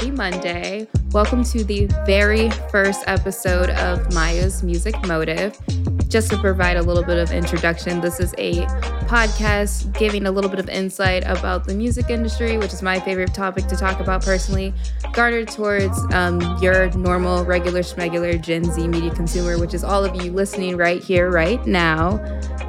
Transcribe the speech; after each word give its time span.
Happy 0.00 0.12
Monday. 0.12 0.88
Welcome 1.10 1.44
to 1.44 1.62
the 1.62 1.84
very 2.06 2.48
first 2.70 3.04
episode 3.06 3.68
of 3.68 4.14
Maya's 4.14 4.62
Music 4.62 4.94
Motive. 5.06 5.58
Just 6.08 6.30
to 6.30 6.38
provide 6.38 6.78
a 6.78 6.82
little 6.82 7.04
bit 7.04 7.18
of 7.18 7.32
introduction, 7.32 8.00
this 8.00 8.18
is 8.18 8.34
a 8.38 8.64
podcast 9.04 9.92
giving 9.98 10.24
a 10.24 10.30
little 10.30 10.48
bit 10.48 10.58
of 10.58 10.70
insight 10.70 11.22
about 11.26 11.66
the 11.66 11.74
music 11.74 12.08
industry, 12.08 12.56
which 12.56 12.72
is 12.72 12.80
my 12.80 12.98
favorite 12.98 13.34
topic 13.34 13.66
to 13.66 13.76
talk 13.76 14.00
about 14.00 14.24
personally, 14.24 14.72
garnered 15.12 15.48
towards 15.48 15.98
um, 16.14 16.40
your 16.62 16.90
normal, 16.92 17.44
regular, 17.44 17.80
schmegular 17.80 18.40
Gen 18.40 18.64
Z 18.64 18.88
media 18.88 19.14
consumer, 19.14 19.58
which 19.58 19.74
is 19.74 19.84
all 19.84 20.02
of 20.02 20.24
you 20.24 20.32
listening 20.32 20.78
right 20.78 21.04
here, 21.04 21.30
right 21.30 21.66
now. 21.66 22.18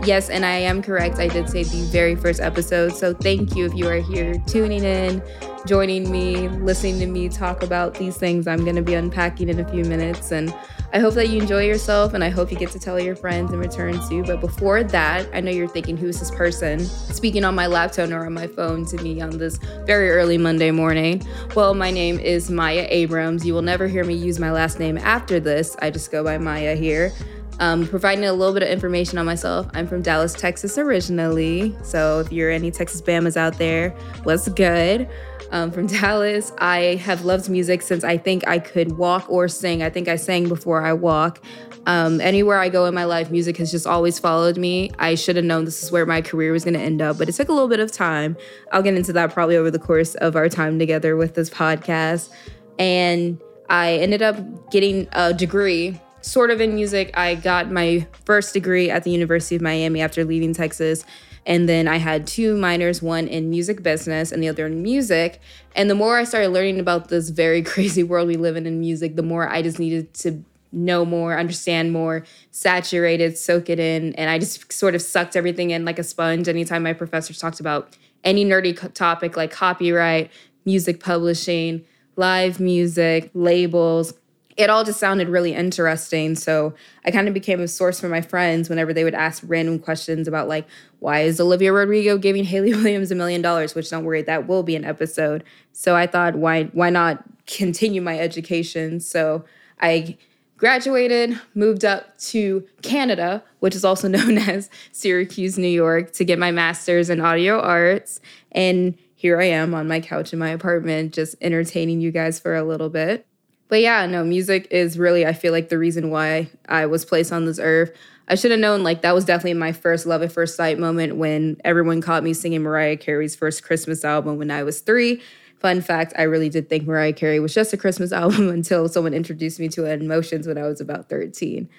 Yes, 0.03 0.29
and 0.29 0.43
I 0.45 0.55
am 0.55 0.81
correct. 0.81 1.17
I 1.17 1.29
did 1.29 1.47
say 1.47 1.63
the 1.63 1.87
very 1.93 2.17
first 2.17 2.41
episode. 2.41 2.91
So 2.91 3.13
thank 3.13 3.55
you 3.55 3.67
if 3.67 3.73
you 3.73 3.87
are 3.87 4.01
here 4.01 4.33
tuning 4.47 4.83
in, 4.83 5.23
joining 5.65 6.09
me, 6.11 6.47
listening 6.47 6.99
to 6.99 7.07
me 7.07 7.29
talk 7.29 7.63
about 7.63 7.95
these 7.95 8.17
things 8.17 8.47
I'm 8.47 8.63
going 8.63 8.75
to 8.75 8.81
be 8.81 8.93
unpacking 8.93 9.49
in 9.49 9.59
a 9.59 9.69
few 9.69 9.85
minutes. 9.85 10.31
And 10.31 10.53
I 10.93 10.99
hope 10.99 11.13
that 11.13 11.29
you 11.29 11.39
enjoy 11.39 11.65
yourself 11.65 12.13
and 12.13 12.23
I 12.23 12.29
hope 12.29 12.51
you 12.51 12.57
get 12.57 12.71
to 12.71 12.79
tell 12.79 12.99
your 12.99 13.15
friends 13.15 13.53
in 13.53 13.59
return 13.59 13.99
too. 14.09 14.23
But 14.23 14.41
before 14.41 14.83
that, 14.83 15.29
I 15.33 15.39
know 15.39 15.51
you're 15.51 15.67
thinking, 15.67 15.95
who's 15.95 16.19
this 16.19 16.31
person 16.31 16.79
speaking 16.79 17.45
on 17.45 17.55
my 17.55 17.67
laptop 17.67 18.09
or 18.09 18.25
on 18.25 18.33
my 18.33 18.47
phone 18.47 18.85
to 18.85 18.97
me 18.97 19.21
on 19.21 19.37
this 19.37 19.57
very 19.85 20.09
early 20.09 20.37
Monday 20.37 20.71
morning? 20.71 21.25
Well, 21.55 21.73
my 21.73 21.91
name 21.91 22.19
is 22.19 22.49
Maya 22.49 22.87
Abrams. 22.89 23.45
You 23.45 23.53
will 23.53 23.61
never 23.61 23.87
hear 23.87 24.03
me 24.03 24.15
use 24.15 24.39
my 24.39 24.51
last 24.51 24.79
name 24.79 24.97
after 24.97 25.39
this. 25.39 25.75
I 25.81 25.91
just 25.91 26.11
go 26.11 26.23
by 26.23 26.37
Maya 26.37 26.75
here. 26.75 27.13
Um, 27.59 27.87
providing 27.87 28.25
a 28.25 28.33
little 28.33 28.55
bit 28.55 28.63
of 28.63 28.69
information 28.69 29.19
on 29.19 29.25
myself. 29.27 29.67
I'm 29.75 29.87
from 29.87 30.01
Dallas, 30.01 30.33
Texas 30.33 30.79
originally. 30.79 31.75
So 31.83 32.19
if 32.19 32.31
you're 32.31 32.49
any 32.49 32.71
Texas 32.71 33.01
Bamas 33.01 33.37
out 33.37 33.59
there, 33.59 33.91
what's 34.23 34.49
good? 34.49 35.07
Um, 35.51 35.69
from 35.71 35.87
Dallas, 35.87 36.51
I 36.57 36.95
have 37.03 37.25
loved 37.25 37.49
music 37.49 37.81
since 37.81 38.03
I 38.03 38.17
think 38.17 38.47
I 38.47 38.59
could 38.59 38.97
walk 38.97 39.29
or 39.29 39.47
sing. 39.47 39.83
I 39.83 39.89
think 39.89 40.07
I 40.07 40.15
sang 40.15 40.47
before 40.47 40.83
I 40.83 40.93
walk. 40.93 41.41
Um, 41.85 42.21
anywhere 42.21 42.59
I 42.59 42.69
go 42.69 42.85
in 42.85 42.93
my 42.93 43.05
life, 43.05 43.31
music 43.31 43.57
has 43.57 43.71
just 43.71 43.87
always 43.87 44.19
followed 44.19 44.57
me. 44.57 44.91
I 44.99 45.15
should 45.15 45.35
have 45.35 45.45
known 45.45 45.65
this 45.65 45.83
is 45.83 45.91
where 45.91 46.05
my 46.05 46.21
career 46.21 46.51
was 46.51 46.63
going 46.63 46.75
to 46.75 46.79
end 46.79 47.01
up, 47.01 47.17
but 47.17 47.27
it 47.27 47.33
took 47.33 47.49
a 47.49 47.53
little 47.53 47.67
bit 47.67 47.79
of 47.79 47.91
time. 47.91 48.37
I'll 48.71 48.83
get 48.83 48.93
into 48.93 49.13
that 49.13 49.33
probably 49.33 49.57
over 49.57 49.71
the 49.71 49.79
course 49.79 50.15
of 50.15 50.35
our 50.35 50.47
time 50.47 50.79
together 50.79 51.17
with 51.17 51.35
this 51.35 51.49
podcast. 51.49 52.29
And 52.77 53.41
I 53.69 53.95
ended 53.95 54.21
up 54.21 54.71
getting 54.71 55.07
a 55.13 55.33
degree 55.33 55.99
sort 56.21 56.51
of 56.51 56.61
in 56.61 56.75
music. 56.75 57.11
I 57.17 57.35
got 57.35 57.71
my 57.71 58.07
first 58.25 58.53
degree 58.53 58.89
at 58.89 59.03
the 59.03 59.11
University 59.11 59.55
of 59.55 59.61
Miami 59.61 60.01
after 60.01 60.23
leaving 60.23 60.53
Texas. 60.53 61.03
And 61.45 61.67
then 61.67 61.87
I 61.87 61.97
had 61.97 62.27
two 62.27 62.55
minors, 62.57 63.01
one 63.01 63.27
in 63.27 63.49
music 63.49 63.81
business 63.81 64.31
and 64.31 64.43
the 64.43 64.49
other 64.49 64.67
in 64.67 64.83
music. 64.83 65.41
And 65.75 65.89
the 65.89 65.95
more 65.95 66.17
I 66.17 66.23
started 66.23 66.49
learning 66.49 66.79
about 66.79 67.09
this 67.09 67.29
very 67.29 67.61
crazy 67.63 68.03
world 68.03 68.27
we 68.27 68.35
live 68.35 68.55
in 68.55 68.65
in 68.65 68.79
music, 68.79 69.15
the 69.15 69.23
more 69.23 69.49
I 69.49 69.61
just 69.61 69.79
needed 69.79 70.13
to 70.15 70.43
know 70.71 71.03
more, 71.03 71.37
understand 71.37 71.91
more, 71.91 72.23
saturate 72.51 73.19
it, 73.19 73.37
soak 73.37 73.69
it 73.69 73.79
in. 73.79 74.13
And 74.15 74.29
I 74.29 74.39
just 74.39 74.71
sort 74.71 74.95
of 74.95 75.01
sucked 75.01 75.35
everything 75.35 75.71
in 75.71 75.83
like 75.83 75.99
a 75.99 76.03
sponge. 76.03 76.47
Anytime 76.47 76.83
my 76.83 76.93
professors 76.93 77.39
talked 77.39 77.59
about 77.59 77.97
any 78.23 78.45
nerdy 78.45 78.93
topic 78.93 79.35
like 79.35 79.51
copyright, 79.51 80.31
music 80.65 81.03
publishing, 81.03 81.83
live 82.15 82.59
music, 82.59 83.31
labels, 83.33 84.13
it 84.57 84.69
all 84.69 84.83
just 84.83 84.99
sounded 84.99 85.29
really 85.29 85.53
interesting. 85.53 86.35
So 86.35 86.73
I 87.05 87.11
kind 87.11 87.27
of 87.27 87.33
became 87.33 87.59
a 87.59 87.67
source 87.67 87.99
for 87.99 88.09
my 88.09 88.21
friends 88.21 88.69
whenever 88.69 88.93
they 88.93 89.03
would 89.03 89.13
ask 89.13 89.43
random 89.45 89.79
questions 89.79 90.27
about, 90.27 90.47
like, 90.47 90.67
why 90.99 91.21
is 91.21 91.39
Olivia 91.39 91.73
Rodrigo 91.73 92.17
giving 92.17 92.43
Hayley 92.43 92.73
Williams 92.75 93.11
a 93.11 93.15
million 93.15 93.41
dollars? 93.41 93.75
Which 93.75 93.89
don't 93.89 94.03
worry, 94.03 94.21
that 94.23 94.47
will 94.47 94.63
be 94.63 94.75
an 94.75 94.85
episode. 94.85 95.43
So 95.73 95.95
I 95.95 96.07
thought, 96.07 96.35
why 96.35 96.65
why 96.73 96.89
not 96.89 97.23
continue 97.47 98.01
my 98.01 98.19
education? 98.19 98.99
So 98.99 99.45
I 99.79 100.17
graduated, 100.57 101.39
moved 101.55 101.83
up 101.83 102.15
to 102.19 102.63
Canada, 102.83 103.43
which 103.59 103.75
is 103.75 103.83
also 103.83 104.07
known 104.09 104.37
as 104.37 104.69
Syracuse, 104.91 105.57
New 105.57 105.67
York, 105.67 106.13
to 106.13 106.23
get 106.23 106.37
my 106.37 106.51
master's 106.51 107.09
in 107.09 107.19
audio 107.19 107.59
arts. 107.59 108.21
And 108.51 108.97
here 109.15 109.41
I 109.41 109.45
am 109.45 109.73
on 109.73 109.87
my 109.87 109.99
couch 109.99 110.33
in 110.33 110.39
my 110.39 110.49
apartment, 110.49 111.13
just 111.13 111.35
entertaining 111.41 111.99
you 111.99 112.11
guys 112.11 112.39
for 112.39 112.55
a 112.55 112.63
little 112.63 112.89
bit. 112.89 113.25
But 113.71 113.79
yeah, 113.79 114.05
no, 114.05 114.25
music 114.25 114.67
is 114.69 114.99
really, 114.99 115.25
I 115.25 115.31
feel 115.31 115.53
like, 115.53 115.69
the 115.69 115.77
reason 115.77 116.09
why 116.09 116.49
I 116.67 116.87
was 116.87 117.05
placed 117.05 117.31
on 117.31 117.45
this 117.45 117.57
earth. 117.57 117.95
I 118.27 118.35
should 118.35 118.51
have 118.51 118.59
known, 118.59 118.83
like, 118.83 119.01
that 119.03 119.15
was 119.15 119.23
definitely 119.23 119.53
my 119.53 119.71
first 119.71 120.05
love 120.05 120.21
at 120.21 120.33
first 120.33 120.57
sight 120.57 120.77
moment 120.77 121.15
when 121.15 121.55
everyone 121.63 122.01
caught 122.01 122.21
me 122.21 122.33
singing 122.33 122.63
Mariah 122.63 122.97
Carey's 122.97 123.33
first 123.33 123.63
Christmas 123.63 124.03
album 124.03 124.37
when 124.37 124.51
I 124.51 124.63
was 124.63 124.81
three. 124.81 125.21
Fun 125.59 125.79
fact, 125.79 126.11
I 126.17 126.23
really 126.23 126.49
did 126.49 126.67
think 126.67 126.85
Mariah 126.85 127.13
Carey 127.13 127.39
was 127.39 127.53
just 127.53 127.71
a 127.71 127.77
Christmas 127.77 128.11
album 128.11 128.49
until 128.49 128.89
someone 128.89 129.13
introduced 129.13 129.57
me 129.57 129.69
to 129.69 129.85
it 129.85 129.93
in 129.93 130.01
Emotions 130.01 130.47
when 130.47 130.57
I 130.57 130.63
was 130.63 130.81
about 130.81 131.07
13. 131.07 131.69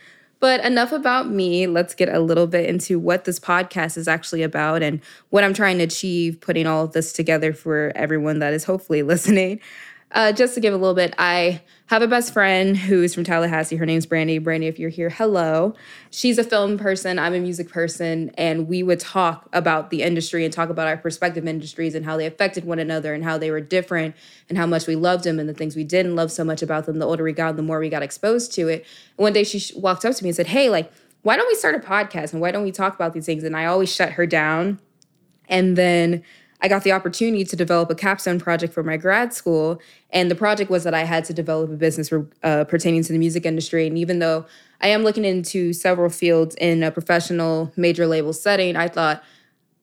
But 0.40 0.64
enough 0.64 0.92
about 0.92 1.28
me. 1.28 1.66
Let's 1.66 1.94
get 1.94 2.08
a 2.08 2.20
little 2.20 2.46
bit 2.46 2.70
into 2.70 2.98
what 2.98 3.26
this 3.26 3.38
podcast 3.38 3.98
is 3.98 4.08
actually 4.08 4.42
about 4.42 4.82
and 4.82 5.02
what 5.28 5.44
I'm 5.44 5.54
trying 5.54 5.76
to 5.76 5.84
achieve 5.84 6.40
putting 6.40 6.66
all 6.66 6.84
of 6.84 6.92
this 6.92 7.12
together 7.12 7.52
for 7.52 7.92
everyone 7.94 8.38
that 8.38 8.54
is 8.54 8.64
hopefully 8.64 9.02
listening. 9.04 9.60
Uh, 10.12 10.30
just 10.30 10.54
to 10.54 10.60
give 10.60 10.74
a 10.74 10.76
little 10.76 10.94
bit, 10.94 11.14
I 11.16 11.62
have 11.86 12.02
a 12.02 12.06
best 12.06 12.34
friend 12.34 12.76
who's 12.76 13.14
from 13.14 13.24
Tallahassee. 13.24 13.76
Her 13.76 13.86
name's 13.86 14.04
Brandy. 14.04 14.36
Brandy, 14.38 14.66
if 14.66 14.78
you're 14.78 14.90
here, 14.90 15.08
hello. 15.08 15.74
She's 16.10 16.36
a 16.36 16.44
film 16.44 16.76
person. 16.76 17.18
I'm 17.18 17.32
a 17.32 17.40
music 17.40 17.70
person. 17.70 18.30
And 18.36 18.68
we 18.68 18.82
would 18.82 19.00
talk 19.00 19.48
about 19.54 19.88
the 19.88 20.02
industry 20.02 20.44
and 20.44 20.52
talk 20.52 20.68
about 20.68 20.86
our 20.86 20.98
perspective 20.98 21.46
industries 21.46 21.94
and 21.94 22.04
how 22.04 22.18
they 22.18 22.26
affected 22.26 22.66
one 22.66 22.78
another 22.78 23.14
and 23.14 23.24
how 23.24 23.38
they 23.38 23.50
were 23.50 23.60
different 23.60 24.14
and 24.50 24.58
how 24.58 24.66
much 24.66 24.86
we 24.86 24.96
loved 24.96 25.24
them 25.24 25.38
and 25.38 25.48
the 25.48 25.54
things 25.54 25.76
we 25.76 25.84
didn't 25.84 26.14
love 26.14 26.30
so 26.30 26.44
much 26.44 26.60
about 26.60 26.84
them. 26.84 26.98
The 26.98 27.06
older 27.06 27.24
we 27.24 27.32
got, 27.32 27.56
the 27.56 27.62
more 27.62 27.78
we 27.78 27.88
got 27.88 28.02
exposed 28.02 28.52
to 28.54 28.68
it. 28.68 28.86
And 29.16 29.24
one 29.24 29.32
day 29.32 29.44
she 29.44 29.72
walked 29.78 30.04
up 30.04 30.14
to 30.14 30.22
me 30.22 30.28
and 30.28 30.36
said, 30.36 30.48
Hey, 30.48 30.68
like, 30.68 30.92
why 31.22 31.36
don't 31.36 31.48
we 31.48 31.54
start 31.54 31.74
a 31.74 31.78
podcast 31.78 32.32
and 32.32 32.42
why 32.42 32.50
don't 32.50 32.64
we 32.64 32.72
talk 32.72 32.94
about 32.94 33.14
these 33.14 33.24
things? 33.24 33.44
And 33.44 33.56
I 33.56 33.64
always 33.64 33.94
shut 33.94 34.12
her 34.12 34.26
down. 34.26 34.78
And 35.48 35.76
then 35.76 36.22
I 36.62 36.68
got 36.68 36.84
the 36.84 36.92
opportunity 36.92 37.44
to 37.44 37.56
develop 37.56 37.90
a 37.90 37.94
capstone 37.94 38.38
project 38.38 38.72
for 38.72 38.84
my 38.84 38.96
grad 38.96 39.34
school. 39.34 39.80
And 40.10 40.30
the 40.30 40.36
project 40.36 40.70
was 40.70 40.84
that 40.84 40.94
I 40.94 41.02
had 41.02 41.24
to 41.24 41.34
develop 41.34 41.70
a 41.70 41.74
business 41.74 42.10
uh, 42.42 42.64
pertaining 42.64 43.02
to 43.02 43.12
the 43.12 43.18
music 43.18 43.44
industry. 43.44 43.88
And 43.88 43.98
even 43.98 44.20
though 44.20 44.46
I 44.80 44.88
am 44.88 45.02
looking 45.02 45.24
into 45.24 45.72
several 45.72 46.08
fields 46.08 46.54
in 46.56 46.84
a 46.84 46.92
professional 46.92 47.72
major 47.76 48.06
label 48.06 48.32
setting, 48.32 48.76
I 48.76 48.86
thought 48.86 49.24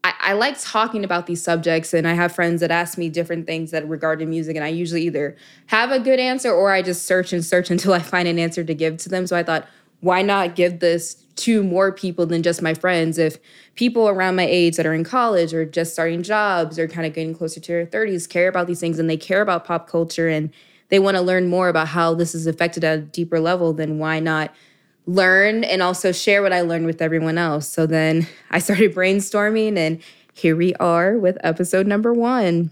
I, 0.05 0.13
I 0.19 0.33
like 0.33 0.55
talking 0.57 1.03
about 1.03 1.27
these 1.27 1.43
subjects. 1.43 1.93
And 1.93 2.07
I 2.07 2.13
have 2.13 2.31
friends 2.31 2.61
that 2.61 2.71
ask 2.71 2.97
me 2.97 3.09
different 3.09 3.45
things 3.45 3.71
that 3.71 3.87
regard 3.87 4.19
to 4.19 4.25
music. 4.25 4.55
And 4.55 4.63
I 4.63 4.69
usually 4.69 5.03
either 5.03 5.35
have 5.67 5.91
a 5.91 5.99
good 5.99 6.19
answer 6.19 6.49
or 6.49 6.71
I 6.71 6.81
just 6.81 7.05
search 7.05 7.33
and 7.33 7.43
search 7.43 7.69
until 7.71 7.91
I 7.91 7.99
find 7.99 8.25
an 8.25 8.39
answer 8.39 8.63
to 8.63 8.73
give 8.73 8.95
to 8.97 9.09
them. 9.09 9.27
So 9.27 9.35
I 9.35 9.43
thought, 9.43 9.67
why 10.01 10.21
not 10.21 10.55
give 10.55 10.79
this 10.79 11.23
to 11.39 11.63
more 11.63 11.91
people 11.91 12.25
than 12.25 12.43
just 12.43 12.61
my 12.61 12.73
friends. 12.73 13.17
If 13.17 13.37
people 13.75 14.09
around 14.09 14.35
my 14.35 14.45
age 14.45 14.75
that 14.75 14.85
are 14.85 14.93
in 14.93 15.05
college 15.05 15.53
or 15.53 15.65
just 15.65 15.93
starting 15.93 16.21
jobs 16.21 16.77
or 16.77 16.87
kind 16.87 17.07
of 17.07 17.13
getting 17.13 17.33
closer 17.33 17.61
to 17.61 17.67
their 17.71 17.85
30s 17.85 18.27
care 18.27 18.49
about 18.49 18.67
these 18.67 18.81
things 18.81 18.99
and 18.99 19.09
they 19.09 19.17
care 19.17 19.41
about 19.41 19.63
pop 19.63 19.87
culture 19.87 20.27
and 20.27 20.51
they 20.89 20.99
want 20.99 21.15
to 21.15 21.21
learn 21.21 21.47
more 21.47 21.69
about 21.69 21.87
how 21.87 22.13
this 22.13 22.35
is 22.35 22.45
affected 22.45 22.83
at 22.83 22.99
a 22.99 23.01
deeper 23.01 23.39
level, 23.39 23.71
then 23.73 23.99
why 23.99 24.19
not 24.19 24.53
learn 25.05 25.63
and 25.63 25.81
also 25.81 26.11
share 26.11 26.41
what 26.41 26.51
I 26.51 26.61
learned 26.61 26.85
with 26.85 27.01
everyone 27.01 27.37
else? 27.37 27.69
So 27.69 27.85
then 27.85 28.27
I 28.51 28.59
started 28.59 28.93
brainstorming 28.93 29.77
and 29.77 30.01
here 30.33 30.55
we 30.55 30.73
are 30.75 31.17
with 31.17 31.37
episode 31.41 31.87
number 31.87 32.13
one. 32.13 32.71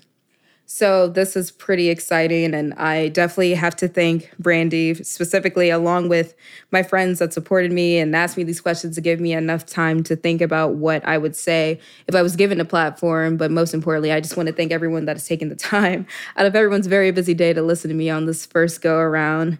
So 0.69 1.07
this 1.07 1.37
is 1.37 1.49
pretty 1.49 1.87
exciting, 1.87 2.53
and 2.53 2.73
I 2.73 3.07
definitely 3.07 3.53
have 3.53 3.73
to 3.77 3.87
thank 3.87 4.29
Brandy 4.37 4.95
specifically, 4.95 5.69
along 5.69 6.09
with 6.09 6.35
my 6.71 6.83
friends 6.83 7.19
that 7.19 7.31
supported 7.31 7.71
me 7.71 7.97
and 7.99 8.13
asked 8.13 8.35
me 8.35 8.43
these 8.43 8.59
questions 8.59 8.95
to 8.95 9.01
give 9.01 9.21
me 9.21 9.31
enough 9.31 9.65
time 9.65 10.03
to 10.03 10.15
think 10.17 10.41
about 10.41 10.75
what 10.75 11.07
I 11.07 11.19
would 11.19 11.37
say 11.37 11.79
if 12.05 12.15
I 12.15 12.21
was 12.21 12.35
given 12.35 12.59
a 12.59 12.65
platform. 12.65 13.37
But 13.37 13.49
most 13.49 13.73
importantly, 13.73 14.11
I 14.11 14.19
just 14.19 14.35
want 14.35 14.47
to 14.47 14.53
thank 14.53 14.73
everyone 14.73 15.05
that 15.05 15.15
has 15.15 15.25
taken 15.25 15.47
the 15.47 15.55
time 15.55 16.05
out 16.35 16.45
of 16.45 16.53
everyone's 16.53 16.87
very 16.87 17.11
busy 17.11 17.33
day 17.33 17.53
to 17.53 17.61
listen 17.61 17.87
to 17.87 17.95
me 17.95 18.09
on 18.09 18.25
this 18.25 18.45
first 18.45 18.81
go 18.81 18.97
around. 18.97 19.59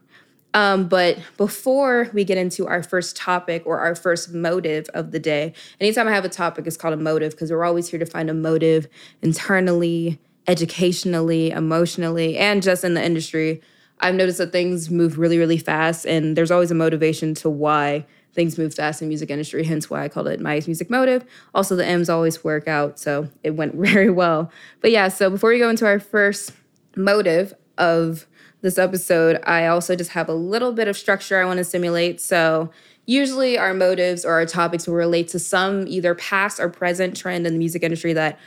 Um, 0.53 0.89
but 0.89 1.19
before 1.37 2.09
we 2.13 2.25
get 2.25 2.37
into 2.37 2.67
our 2.67 2.83
first 2.83 3.15
topic 3.15 3.63
or 3.65 3.79
our 3.79 3.95
first 3.95 4.33
motive 4.33 4.89
of 4.93 5.11
the 5.11 5.19
day, 5.19 5.53
anytime 5.79 6.09
I 6.09 6.11
have 6.11 6.25
a 6.25 6.29
topic, 6.29 6.67
it's 6.67 6.75
called 6.75 6.95
a 6.95 6.97
motive 6.97 7.31
because 7.31 7.49
we're 7.49 7.63
always 7.63 7.87
here 7.87 7.99
to 7.99 8.05
find 8.05 8.29
a 8.29 8.33
motive 8.33 8.89
internally 9.21 10.19
educationally, 10.47 11.51
emotionally, 11.51 12.37
and 12.37 12.63
just 12.63 12.83
in 12.83 12.93
the 12.93 13.03
industry, 13.03 13.61
I've 13.99 14.15
noticed 14.15 14.37
that 14.37 14.51
things 14.51 14.89
move 14.89 15.17
really, 15.17 15.37
really 15.37 15.57
fast, 15.57 16.05
and 16.05 16.37
there's 16.37 16.51
always 16.51 16.71
a 16.71 16.75
motivation 16.75 17.33
to 17.35 17.49
why 17.49 18.05
things 18.33 18.57
move 18.57 18.73
fast 18.73 19.01
in 19.01 19.07
music 19.07 19.31
industry. 19.31 19.63
Hence 19.63 19.89
why 19.89 20.03
I 20.03 20.09
called 20.09 20.27
it 20.27 20.39
Maya's 20.39 20.67
Music 20.67 20.89
Motive. 20.89 21.25
Also, 21.55 21.75
the 21.75 21.85
M's 21.85 22.07
always 22.07 22.43
work 22.43 22.67
out, 22.67 22.99
so 22.99 23.29
it 23.43 23.51
went 23.51 23.75
very 23.75 24.09
well. 24.09 24.51
But 24.81 24.91
yeah, 24.91 25.07
so 25.07 25.29
before 25.29 25.49
we 25.49 25.59
go 25.59 25.69
into 25.69 25.85
our 25.85 25.99
first 25.99 26.53
motive 26.95 27.53
of 27.77 28.27
this 28.61 28.77
episode, 28.77 29.39
I 29.43 29.67
also 29.67 29.95
just 29.95 30.11
have 30.11 30.29
a 30.29 30.33
little 30.33 30.71
bit 30.71 30.87
of 30.87 30.95
structure 30.97 31.41
I 31.41 31.45
want 31.45 31.57
to 31.57 31.63
simulate. 31.63 32.21
So 32.21 32.71
usually 33.05 33.57
our 33.57 33.73
motives 33.73 34.25
or 34.25 34.33
our 34.33 34.45
topics 34.45 34.87
will 34.87 34.95
relate 34.95 35.27
to 35.29 35.39
some 35.39 35.87
either 35.87 36.13
past 36.13 36.59
or 36.59 36.69
present 36.69 37.15
trend 37.15 37.47
in 37.47 37.53
the 37.53 37.59
music 37.59 37.83
industry 37.83 38.13
that 38.13 38.37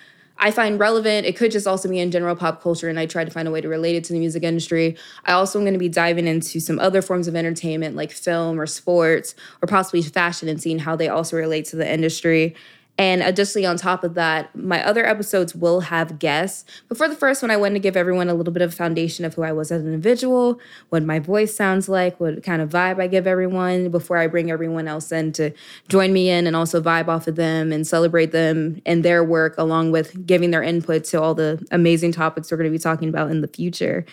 I 0.43 0.51
find 0.51 0.81
relevant. 0.81 1.27
It 1.27 1.37
could 1.37 1.53
just 1.53 1.67
also 1.67 1.87
be 1.89 1.99
in 1.99 2.11
general 2.11 2.35
pop 2.35 2.63
culture, 2.63 2.89
and 2.89 2.99
I 2.99 3.05
try 3.05 3.25
to 3.25 3.31
find 3.31 3.47
a 3.47 3.51
way 3.51 3.61
to 3.61 3.69
relate 3.69 3.95
it 3.95 4.05
to 4.05 4.15
the 4.15 4.19
music 4.19 4.43
industry. 4.43 4.97
I 5.27 5.33
also 5.33 5.59
am 5.59 5.65
going 5.65 5.75
to 5.75 5.79
be 5.79 5.91
diving 5.91 6.27
into 6.27 6.61
some 6.61 6.79
other 6.79 7.03
forms 7.03 7.29
of 7.29 7.37
entertainment 7.37 7.95
like 7.95 8.11
film 8.11 8.59
or 8.59 8.67
sports 8.67 9.35
or 9.63 9.67
possibly 9.67 10.01
fashion 10.01 10.49
and 10.49 10.61
seeing 10.61 10.79
how 10.79 10.97
they 10.97 11.09
also 11.09 11.37
relate 11.37 11.67
to 11.67 11.77
the 11.77 11.91
industry. 11.91 12.57
And 13.01 13.23
uh, 13.23 13.27
additionally, 13.29 13.65
on 13.65 13.79
top 13.79 14.05
of 14.05 14.13
that, 14.13 14.55
my 14.55 14.85
other 14.85 15.07
episodes 15.07 15.55
will 15.55 15.81
have 15.81 16.19
guests. 16.19 16.67
But 16.87 16.99
for 16.99 17.09
the 17.09 17.17
first 17.17 17.41
one, 17.41 17.51
I 17.51 17.57
wanted 17.57 17.73
to 17.75 17.81
give 17.81 17.97
everyone 17.97 18.29
a 18.29 18.35
little 18.35 18.53
bit 18.53 18.61
of 18.61 18.75
foundation 18.75 19.25
of 19.25 19.33
who 19.33 19.43
I 19.43 19.53
was 19.53 19.73
as 19.73 19.81
an 19.81 19.87
individual, 19.87 20.61
what 20.91 21.03
my 21.03 21.19
voice 21.19 21.55
sounds 21.55 21.89
like, 21.89 22.21
what 22.21 22.43
kind 22.43 22.61
of 22.61 22.69
vibe 22.69 23.01
I 23.01 23.07
give 23.07 23.27
everyone 23.27 23.89
before 23.89 24.19
I 24.19 24.27
bring 24.27 24.51
everyone 24.51 24.87
else 24.87 25.11
in 25.13 25.33
to 25.33 25.51
join 25.89 26.13
me 26.13 26.29
in 26.29 26.47
and 26.47 26.55
also 26.55 26.83
vibe 26.83 27.09
off 27.09 27.27
of 27.27 27.37
them 27.37 27.73
and 27.73 27.87
celebrate 27.87 28.33
them 28.33 28.83
and 28.85 29.03
their 29.03 29.25
work, 29.25 29.55
along 29.57 29.93
with 29.93 30.27
giving 30.27 30.51
their 30.51 30.63
input 30.63 31.05
to 31.05 31.23
all 31.23 31.35
the 31.35 31.67
amazing 31.71 32.13
topics 32.13 32.51
we're 32.51 32.59
going 32.59 32.71
to 32.71 32.79
be 32.79 32.79
talking 32.79 33.09
about 33.09 33.31
in 33.31 33.41
the 33.41 33.49
future. 33.49 34.05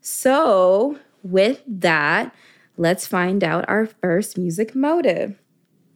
So, 0.00 0.98
with 1.22 1.62
that, 1.68 2.34
let's 2.76 3.06
find 3.06 3.44
out 3.44 3.64
our 3.68 3.86
first 3.86 4.36
music 4.36 4.74
motive. 4.74 5.38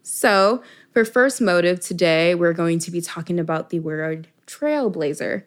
So, 0.04 0.62
for 0.96 1.04
first 1.04 1.43
motive 1.43 1.78
today, 1.78 2.34
we're 2.34 2.54
going 2.54 2.78
to 2.78 2.90
be 2.90 3.02
talking 3.02 3.38
about 3.38 3.69
the 3.69 3.81
word 3.81 4.28
trailblazer. 4.46 5.43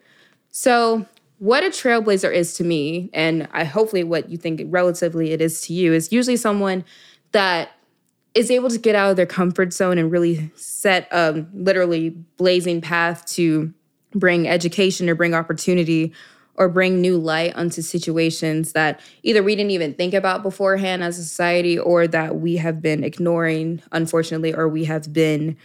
So, 0.52 1.08
what 1.40 1.64
a 1.64 1.70
trailblazer 1.70 2.32
is 2.32 2.54
to 2.58 2.64
me, 2.64 3.10
and 3.16 3.48
I 3.52 3.64
hopefully 3.64 4.04
what 4.04 4.30
you 4.30 4.38
think 4.38 4.62
relatively 4.66 5.32
it 5.32 5.42
is 5.42 5.62
to 5.62 5.74
you, 5.74 5.92
is 5.92 6.12
usually 6.12 6.38
someone 6.38 6.86
that 7.32 7.72
is 8.36 8.52
able 8.52 8.70
to 8.70 8.78
get 8.78 8.94
out 8.94 9.10
of 9.10 9.16
their 9.16 9.26
comfort 9.26 9.74
zone 9.74 9.98
and 9.98 10.12
really 10.12 10.52
set 10.54 11.08
a 11.10 11.44
literally 11.52 12.12
blazing 12.38 12.80
path 12.80 13.26
to 13.30 13.74
bring 14.14 14.48
education 14.48 15.10
or 15.10 15.16
bring 15.16 15.34
opportunity 15.34 16.14
or 16.60 16.68
bring 16.68 17.00
new 17.00 17.18
light 17.18 17.56
onto 17.56 17.82
situations 17.82 18.74
that 18.74 19.00
either 19.24 19.42
we 19.42 19.56
didn't 19.56 19.72
even 19.72 19.94
think 19.94 20.14
about 20.14 20.44
beforehand 20.44 21.02
as 21.02 21.18
a 21.18 21.24
society 21.24 21.80
or 21.80 22.06
that 22.06 22.36
we 22.36 22.58
have 22.58 22.82
been 22.82 23.02
ignoring, 23.02 23.82
unfortunately, 23.94 24.54
or 24.54 24.68
we 24.68 24.84
have 24.84 25.12
been 25.14 25.56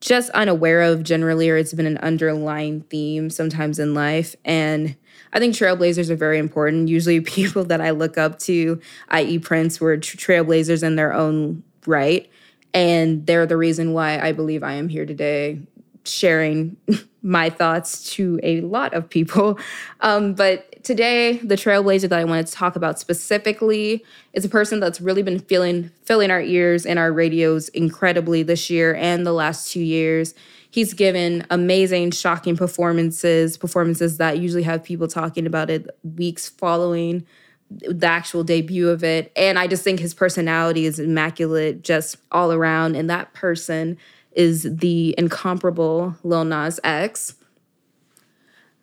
just 0.00 0.30
unaware 0.30 0.80
of 0.80 1.02
generally, 1.02 1.50
or 1.50 1.58
it's 1.58 1.74
been 1.74 1.86
an 1.86 1.98
underlying 1.98 2.80
theme 2.82 3.28
sometimes 3.28 3.78
in 3.78 3.92
life. 3.92 4.34
And 4.46 4.96
I 5.34 5.38
think 5.38 5.54
trailblazers 5.54 6.08
are 6.08 6.16
very 6.16 6.38
important. 6.38 6.88
Usually, 6.88 7.20
people 7.20 7.64
that 7.64 7.82
I 7.82 7.90
look 7.90 8.16
up 8.16 8.38
to, 8.40 8.80
i.e., 9.10 9.38
Prince, 9.38 9.78
were 9.78 9.98
trailblazers 9.98 10.82
in 10.82 10.96
their 10.96 11.12
own 11.12 11.62
right. 11.86 12.30
And 12.72 13.26
they're 13.26 13.46
the 13.46 13.58
reason 13.58 13.92
why 13.92 14.18
I 14.18 14.32
believe 14.32 14.62
I 14.62 14.72
am 14.72 14.88
here 14.88 15.06
today 15.06 15.60
sharing 16.04 16.76
my 17.22 17.48
thoughts 17.50 18.10
to 18.12 18.38
a 18.42 18.60
lot 18.60 18.92
of 18.94 19.08
people. 19.08 19.58
Um, 20.00 20.34
but 20.34 20.82
today, 20.84 21.38
the 21.38 21.56
trailblazer 21.56 22.08
that 22.08 22.18
I 22.18 22.24
wanted 22.24 22.46
to 22.46 22.52
talk 22.52 22.76
about 22.76 22.98
specifically 22.98 24.04
is 24.32 24.44
a 24.44 24.48
person 24.48 24.80
that's 24.80 25.00
really 25.00 25.22
been 25.22 25.38
feeling 25.38 25.90
filling 26.02 26.30
our 26.30 26.42
ears 26.42 26.84
and 26.84 26.98
our 26.98 27.12
radios 27.12 27.68
incredibly 27.70 28.42
this 28.42 28.68
year 28.68 28.94
and 28.94 29.26
the 29.26 29.32
last 29.32 29.72
two 29.72 29.80
years. 29.80 30.34
He's 30.70 30.92
given 30.92 31.46
amazing, 31.50 32.10
shocking 32.10 32.56
performances, 32.56 33.56
performances 33.56 34.18
that 34.18 34.38
usually 34.38 34.64
have 34.64 34.82
people 34.82 35.06
talking 35.06 35.46
about 35.46 35.70
it 35.70 35.88
weeks 36.02 36.48
following 36.48 37.24
the 37.70 38.06
actual 38.06 38.44
debut 38.44 38.88
of 38.88 39.02
it. 39.02 39.32
And 39.36 39.58
I 39.58 39.66
just 39.66 39.84
think 39.84 40.00
his 40.00 40.14
personality 40.14 40.84
is 40.84 40.98
immaculate 40.98 41.82
just 41.82 42.16
all 42.30 42.52
around. 42.52 42.96
And 42.96 43.08
that 43.08 43.32
person 43.34 43.96
is 44.34 44.62
the 44.62 45.14
incomparable 45.16 46.16
Lil 46.22 46.44
Nas 46.44 46.80
X. 46.84 47.34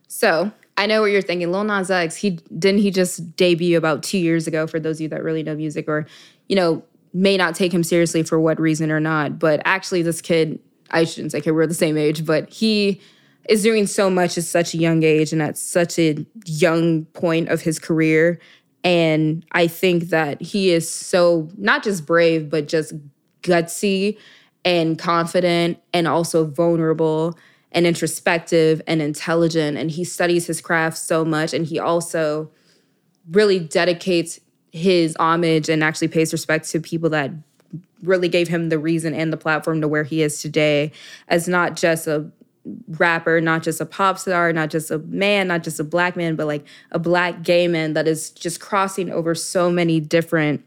So 0.07 0.51
I 0.77 0.85
know 0.85 1.01
what 1.01 1.11
you're 1.11 1.21
thinking. 1.21 1.51
Lil 1.51 1.63
Nas 1.63 1.91
X, 1.91 2.15
he 2.15 2.31
didn't 2.57 2.81
he 2.81 2.91
just 2.91 3.35
debut 3.35 3.77
about 3.77 4.03
two 4.03 4.17
years 4.17 4.47
ago 4.47 4.67
for 4.67 4.79
those 4.79 4.97
of 4.97 5.01
you 5.01 5.09
that 5.09 5.23
really 5.23 5.43
know 5.43 5.55
music 5.55 5.87
or, 5.87 6.05
you 6.47 6.55
know, 6.55 6.83
may 7.13 7.37
not 7.37 7.55
take 7.55 7.73
him 7.73 7.83
seriously 7.83 8.23
for 8.23 8.39
what 8.39 8.59
reason 8.59 8.91
or 8.91 8.99
not. 8.99 9.37
But 9.39 9.61
actually, 9.65 10.01
this 10.01 10.21
kid, 10.21 10.59
I 10.91 11.03
shouldn't 11.03 11.31
say 11.31 11.39
okay, 11.39 11.51
we're 11.51 11.67
the 11.67 11.73
same 11.73 11.97
age, 11.97 12.25
but 12.25 12.49
he 12.49 13.01
is 13.49 13.63
doing 13.63 13.87
so 13.87 14.09
much 14.09 14.37
at 14.37 14.43
such 14.43 14.73
a 14.73 14.77
young 14.77 15.03
age 15.03 15.33
and 15.33 15.41
at 15.41 15.57
such 15.57 15.99
a 15.99 16.25
young 16.45 17.05
point 17.05 17.49
of 17.49 17.61
his 17.61 17.79
career. 17.79 18.39
And 18.83 19.45
I 19.51 19.67
think 19.67 20.05
that 20.05 20.41
he 20.41 20.71
is 20.71 20.89
so 20.89 21.49
not 21.57 21.83
just 21.83 22.05
brave, 22.05 22.49
but 22.49 22.67
just 22.67 22.93
gutsy 23.41 24.17
and 24.63 24.97
confident 24.97 25.79
and 25.93 26.07
also 26.07 26.45
vulnerable 26.45 27.37
and 27.71 27.87
introspective 27.87 28.81
and 28.87 29.01
intelligent. 29.01 29.77
And 29.77 29.89
he 29.91 30.03
studies 30.03 30.47
his 30.47 30.61
craft 30.61 30.97
so 30.97 31.23
much. 31.23 31.53
And 31.53 31.65
he 31.65 31.79
also 31.79 32.51
really 33.29 33.59
dedicates 33.59 34.39
his 34.71 35.15
homage 35.19 35.69
and 35.69 35.83
actually 35.83 36.07
pays 36.07 36.31
respect 36.31 36.69
to 36.69 36.79
people 36.79 37.09
that 37.09 37.31
really 38.03 38.29
gave 38.29 38.47
him 38.47 38.69
the 38.69 38.79
reason 38.79 39.13
and 39.13 39.31
the 39.31 39.37
platform 39.37 39.81
to 39.81 39.87
where 39.87 40.03
he 40.03 40.21
is 40.21 40.41
today 40.41 40.91
as 41.27 41.47
not 41.47 41.75
just 41.75 42.07
a 42.07 42.29
rapper, 42.89 43.41
not 43.41 43.63
just 43.63 43.81
a 43.81 43.85
pop 43.85 44.17
star, 44.17 44.53
not 44.53 44.69
just 44.69 44.91
a 44.91 44.99
man, 44.99 45.47
not 45.47 45.63
just 45.63 45.79
a 45.79 45.83
black 45.83 46.15
man, 46.15 46.35
but 46.35 46.47
like 46.47 46.65
a 46.91 46.99
black 46.99 47.43
gay 47.43 47.67
man 47.67 47.93
that 47.93 48.07
is 48.07 48.29
just 48.31 48.59
crossing 48.59 49.09
over 49.09 49.33
so 49.33 49.71
many 49.71 49.99
different 49.99 50.63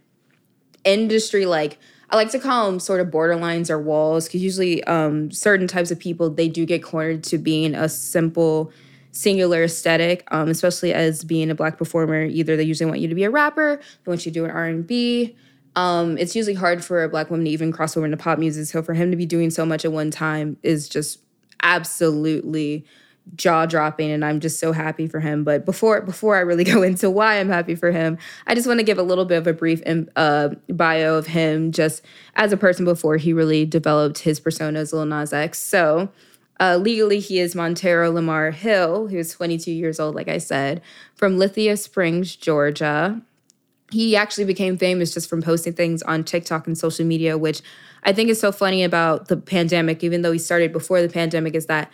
industry 0.84 1.46
like 1.46 1.78
I 2.14 2.16
like 2.16 2.30
to 2.30 2.38
call 2.38 2.70
them 2.70 2.78
sort 2.78 3.00
of 3.00 3.08
borderlines 3.08 3.68
or 3.70 3.80
walls 3.80 4.28
because 4.28 4.40
usually 4.40 4.84
um, 4.84 5.32
certain 5.32 5.66
types 5.66 5.90
of 5.90 5.98
people 5.98 6.30
they 6.30 6.48
do 6.48 6.64
get 6.64 6.80
cornered 6.80 7.24
to 7.24 7.38
being 7.38 7.74
a 7.74 7.88
simple 7.88 8.70
singular 9.10 9.64
aesthetic 9.64 10.22
um, 10.30 10.48
especially 10.48 10.92
as 10.92 11.24
being 11.24 11.50
a 11.50 11.56
black 11.56 11.76
performer 11.76 12.24
either 12.24 12.56
they 12.56 12.62
usually 12.62 12.88
want 12.88 13.00
you 13.00 13.08
to 13.08 13.16
be 13.16 13.24
a 13.24 13.30
rapper 13.30 13.80
they 14.04 14.08
want 14.08 14.24
you 14.24 14.30
to 14.30 14.38
do 14.38 14.44
an 14.44 14.52
r&b 14.52 15.34
um, 15.74 16.16
it's 16.16 16.36
usually 16.36 16.54
hard 16.54 16.84
for 16.84 17.02
a 17.02 17.08
black 17.08 17.30
woman 17.30 17.46
to 17.46 17.50
even 17.50 17.72
cross 17.72 17.96
over 17.96 18.06
into 18.06 18.16
pop 18.16 18.38
music 18.38 18.66
so 18.66 18.80
for 18.80 18.94
him 18.94 19.10
to 19.10 19.16
be 19.16 19.26
doing 19.26 19.50
so 19.50 19.66
much 19.66 19.84
at 19.84 19.90
one 19.90 20.12
time 20.12 20.56
is 20.62 20.88
just 20.88 21.18
absolutely 21.64 22.84
jaw 23.34 23.66
dropping 23.66 24.10
and 24.10 24.24
I'm 24.24 24.40
just 24.40 24.60
so 24.60 24.72
happy 24.72 25.06
for 25.06 25.20
him. 25.20 25.44
But 25.44 25.64
before 25.64 26.00
before 26.00 26.36
I 26.36 26.40
really 26.40 26.64
go 26.74 26.82
into 26.82 27.10
why 27.10 27.38
I'm 27.38 27.48
happy 27.48 27.74
for 27.74 27.90
him, 27.90 28.18
I 28.46 28.54
just 28.54 28.66
want 28.66 28.80
to 28.80 28.84
give 28.84 28.98
a 28.98 29.02
little 29.02 29.24
bit 29.24 29.38
of 29.38 29.46
a 29.46 29.52
brief 29.52 29.82
uh, 30.16 30.48
bio 30.68 31.14
of 31.16 31.26
him 31.26 31.72
just 31.72 32.02
as 32.36 32.52
a 32.52 32.56
person 32.56 32.84
before 32.84 33.16
he 33.16 33.32
really 33.32 33.64
developed 33.64 34.20
his 34.20 34.40
persona 34.40 34.80
as 34.80 34.92
Lil 34.92 35.06
Nas 35.06 35.32
X. 35.32 35.58
So 35.60 36.10
uh, 36.60 36.76
legally, 36.76 37.18
he 37.18 37.40
is 37.40 37.54
Montero 37.54 38.10
Lamar 38.12 38.52
Hill, 38.52 39.08
who's 39.08 39.32
22 39.32 39.72
years 39.72 39.98
old, 39.98 40.14
like 40.14 40.28
I 40.28 40.38
said, 40.38 40.82
from 41.16 41.36
Lithia 41.36 41.76
Springs, 41.76 42.36
Georgia. 42.36 43.20
He 43.90 44.16
actually 44.16 44.44
became 44.44 44.78
famous 44.78 45.12
just 45.12 45.28
from 45.28 45.42
posting 45.42 45.72
things 45.72 46.02
on 46.02 46.24
TikTok 46.24 46.66
and 46.66 46.78
social 46.78 47.04
media, 47.04 47.36
which 47.36 47.60
I 48.04 48.12
think 48.12 48.28
is 48.28 48.40
so 48.40 48.52
funny 48.52 48.84
about 48.84 49.28
the 49.28 49.36
pandemic, 49.36 50.04
even 50.04 50.22
though 50.22 50.32
he 50.32 50.38
started 50.38 50.72
before 50.72 51.02
the 51.02 51.08
pandemic, 51.08 51.54
is 51.54 51.66
that 51.66 51.90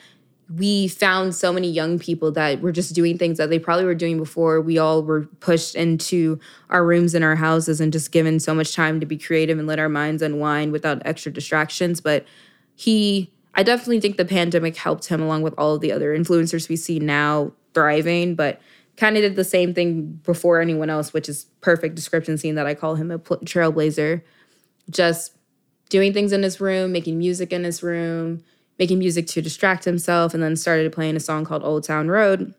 we 0.56 0.88
found 0.88 1.34
so 1.34 1.52
many 1.52 1.70
young 1.70 1.98
people 1.98 2.32
that 2.32 2.60
were 2.60 2.72
just 2.72 2.94
doing 2.94 3.16
things 3.16 3.38
that 3.38 3.50
they 3.50 3.58
probably 3.58 3.84
were 3.84 3.94
doing 3.94 4.18
before 4.18 4.60
we 4.60 4.78
all 4.78 5.02
were 5.02 5.26
pushed 5.38 5.76
into 5.76 6.40
our 6.70 6.84
rooms 6.84 7.14
and 7.14 7.24
our 7.24 7.36
houses 7.36 7.80
and 7.80 7.92
just 7.92 8.10
given 8.10 8.40
so 8.40 8.52
much 8.52 8.74
time 8.74 8.98
to 8.98 9.06
be 9.06 9.16
creative 9.16 9.58
and 9.58 9.68
let 9.68 9.78
our 9.78 9.88
minds 9.88 10.22
unwind 10.22 10.72
without 10.72 11.00
extra 11.04 11.32
distractions. 11.32 12.00
But 12.00 12.24
he 12.80 13.30
i 13.54 13.62
definitely 13.62 14.00
think 14.00 14.16
the 14.16 14.24
pandemic 14.24 14.76
helped 14.76 15.06
him 15.06 15.20
along 15.20 15.42
with 15.42 15.54
all 15.58 15.74
of 15.74 15.80
the 15.82 15.92
other 15.92 16.16
influencers 16.16 16.68
we 16.68 16.76
see 16.76 16.98
now 16.98 17.52
thriving 17.74 18.34
but 18.34 18.60
kind 18.96 19.16
of 19.16 19.22
did 19.22 19.36
the 19.36 19.44
same 19.44 19.74
thing 19.74 20.18
before 20.24 20.60
anyone 20.60 20.88
else 20.88 21.12
which 21.12 21.28
is 21.28 21.44
perfect 21.60 21.94
description 21.94 22.38
seeing 22.38 22.54
that 22.54 22.66
i 22.66 22.74
call 22.74 22.94
him 22.94 23.10
a 23.10 23.18
trailblazer. 23.18 24.22
Just 24.88 25.36
doing 25.90 26.12
things 26.12 26.32
in 26.32 26.42
his 26.42 26.60
room 26.60 26.90
making 26.90 27.18
music 27.18 27.52
in 27.52 27.64
his 27.64 27.82
room 27.82 28.42
making 28.80 28.98
music 28.98 29.26
to 29.26 29.42
distract 29.42 29.84
himself 29.84 30.32
and 30.32 30.42
then 30.42 30.56
started 30.56 30.90
playing 30.90 31.14
a 31.14 31.20
song 31.20 31.44
called 31.44 31.62
Old 31.62 31.84
Town 31.84 32.08
Road. 32.08 32.54